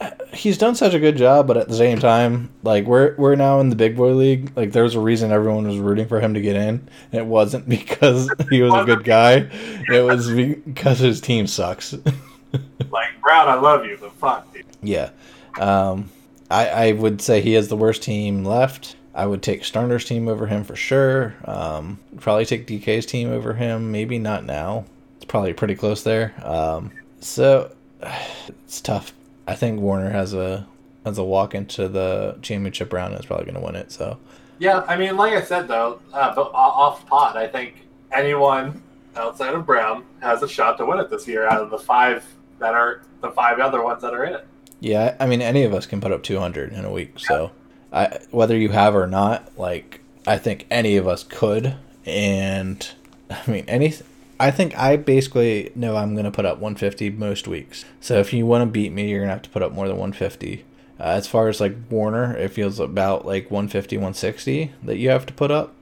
[0.00, 3.36] Uh, he's done such a good job, but at the same time, like we're we're
[3.36, 4.50] now in the big boy league.
[4.56, 7.68] Like there's a reason everyone was rooting for him to get in, and it wasn't
[7.68, 9.48] because he was a good guy.
[9.88, 11.94] It was because his team sucks.
[12.90, 14.64] Like Brown, I love you, but fuck, dude.
[14.82, 15.10] yeah,
[15.58, 16.10] um,
[16.50, 18.96] I I would say he has the worst team left.
[19.14, 21.34] I would take Starner's team over him for sure.
[21.44, 23.92] Um, probably take DK's team over him.
[23.92, 24.86] Maybe not now.
[25.16, 26.34] It's probably pretty close there.
[26.42, 26.90] Um,
[27.20, 27.72] so
[28.48, 29.12] it's tough.
[29.46, 30.66] I think Warner has a
[31.04, 33.92] has a walk into the championship round and is probably going to win it.
[33.92, 34.18] So
[34.58, 38.82] Yeah, I mean, like I said though, uh, but off pot, I think anyone
[39.16, 42.24] outside of Brown has a shot to win it this year out of the five
[42.58, 44.46] that are the five other ones that are in it.
[44.80, 47.18] yeah, I mean any of us can put up 200 in a week.
[47.18, 47.52] So
[47.92, 51.76] I whether you have or not, like I think any of us could.
[52.04, 52.86] And
[53.30, 53.94] I mean any.
[54.38, 57.84] I think I basically know I'm going to put up 150 most weeks.
[58.00, 59.86] So if you want to beat me, you're going to have to put up more
[59.86, 60.64] than 150.
[60.98, 65.24] Uh, as far as like Warner, it feels about like 150, 160 that you have
[65.26, 65.74] to put up.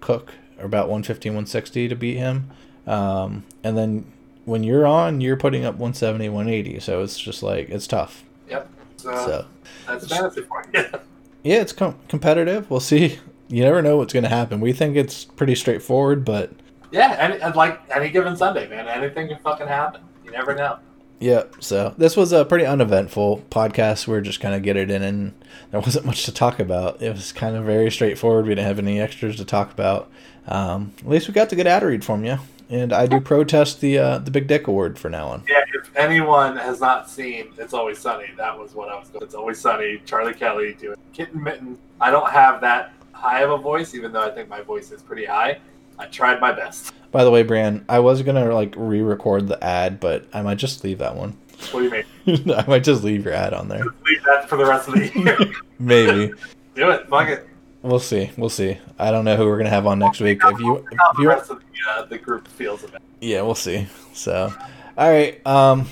[0.00, 2.50] Cook or about 150, 160 to beat him.
[2.86, 4.12] Um, and then
[4.44, 6.80] when you're on, you're putting up 170, 180.
[6.80, 8.24] So it's just like it's tough.
[8.48, 8.68] Yep.
[8.96, 9.46] So, So
[9.86, 10.84] that's fantasy for you.
[11.42, 12.70] yeah, it's com- competitive.
[12.70, 13.18] We'll see.
[13.48, 14.60] You never know what's going to happen.
[14.60, 16.52] We think it's pretty straightforward, but
[16.92, 20.02] yeah, like any given Sunday, man, anything can fucking happen.
[20.24, 20.78] You never know.
[21.20, 21.56] Yep.
[21.60, 24.06] So this was a pretty uneventful podcast.
[24.06, 25.34] We are just kind of get it in, and
[25.70, 27.02] there wasn't much to talk about.
[27.02, 28.46] It was kind of very straightforward.
[28.46, 30.10] We didn't have any extras to talk about.
[30.46, 32.38] Um, at least we got the good ad read from you.
[32.70, 35.42] And I do protest the uh, the Big Dick Award for now on.
[35.48, 39.24] Yeah, if anyone has not seen It's Always Sunny, that was what I was going.
[39.24, 41.76] It's Always Sunny, Charlie Kelly doing Kitten Mitten.
[42.00, 45.02] I don't have that high of a voice, even though I think my voice is
[45.02, 45.58] pretty high.
[45.98, 46.94] I tried my best.
[47.10, 50.84] By the way, Brian, I was gonna like re-record the ad, but I might just
[50.84, 51.36] leave that one.
[51.72, 52.50] What do you mean?
[52.56, 53.82] I might just leave your ad on there.
[53.82, 55.52] Just leave that for the rest of the year.
[55.80, 56.32] Maybe.
[56.76, 57.08] Do it.
[57.08, 57.48] Fuck it.
[57.82, 58.30] We'll see.
[58.36, 58.78] We'll see.
[58.98, 60.40] I don't know who we're gonna have on next week.
[60.44, 60.84] If you, if
[61.16, 63.00] the you, rest of the, uh, the group feels about.
[63.20, 63.86] yeah, we'll see.
[64.12, 64.52] So,
[64.98, 65.44] all right.
[65.46, 65.86] Um,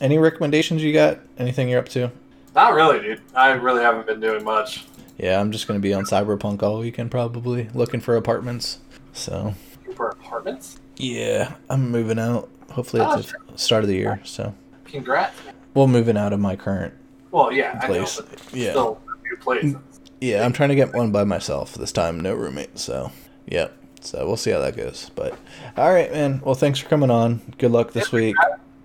[0.00, 1.18] any recommendations you got?
[1.38, 2.12] Anything you're up to?
[2.54, 3.20] Not really, dude.
[3.34, 4.84] I really haven't been doing much.
[5.18, 8.78] Yeah, I'm just gonna be on Cyberpunk all weekend, probably looking for apartments.
[9.12, 9.54] So,
[9.96, 10.78] For apartments?
[10.96, 12.48] yeah, I'm moving out.
[12.70, 14.20] Hopefully, Oh, it's the start of the year.
[14.24, 14.54] So,
[14.84, 15.34] Congrats.
[15.74, 16.94] well, moving out of my current
[17.32, 18.20] Well, yeah, place.
[18.20, 18.70] Know, Yeah.
[18.70, 19.74] still a new place.
[20.20, 22.78] Yeah, I'm trying to get one by myself this time, no roommate.
[22.78, 23.12] So,
[23.46, 23.68] yeah.
[24.00, 25.10] So we'll see how that goes.
[25.14, 25.36] But
[25.76, 26.40] all right, man.
[26.44, 27.40] Well, thanks for coming on.
[27.58, 28.36] Good luck this week.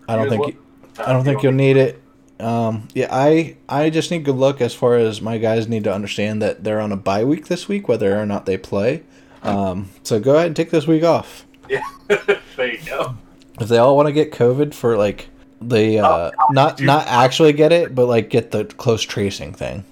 [0.08, 0.58] I don't think you,
[1.00, 2.02] I don't think you'll need it.
[2.40, 5.94] Um, yeah, I I just need good luck as far as my guys need to
[5.94, 9.04] understand that they're on a bye week this week, whether or not they play.
[9.44, 11.46] Um, so go ahead and take this week off.
[11.70, 13.16] Yeah, there you go.
[13.60, 15.30] If they all want to get COVID for like
[15.62, 16.88] the uh, not dude.
[16.88, 19.86] not actually get it, but like get the close tracing thing.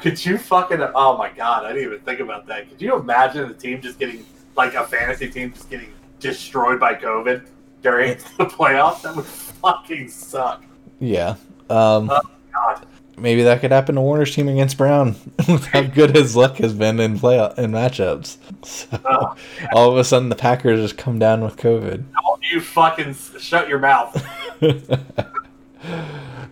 [0.00, 0.80] Could you fucking?
[0.94, 2.68] Oh my god, I didn't even think about that.
[2.68, 4.24] Could you imagine a team just getting
[4.56, 7.46] like a fantasy team just getting destroyed by COVID
[7.82, 9.02] during the playoffs?
[9.02, 10.64] That would fucking suck.
[10.98, 11.36] Yeah.
[11.68, 12.20] Um, Oh
[12.52, 12.86] god.
[13.16, 15.14] maybe that could happen to Warner's team against Brown
[15.48, 18.36] with how good his luck has been in play in matchups.
[18.64, 19.36] So Oh,
[19.72, 22.04] all of a sudden the Packers just come down with COVID.
[22.22, 24.14] don't you fucking shut your mouth.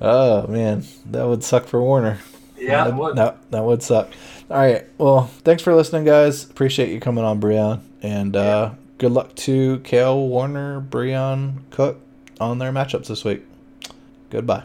[0.01, 2.19] oh man, that would suck for Warner.
[2.59, 3.17] Yeah, that, would.
[3.17, 4.11] that that would suck.
[4.51, 6.45] All right, well, thanks for listening, guys.
[6.45, 12.01] Appreciate you coming on, Breon, and uh, good luck to Kale Warner, Breon Cook
[12.41, 13.45] on their matchups this week.
[14.31, 14.65] Goodbye.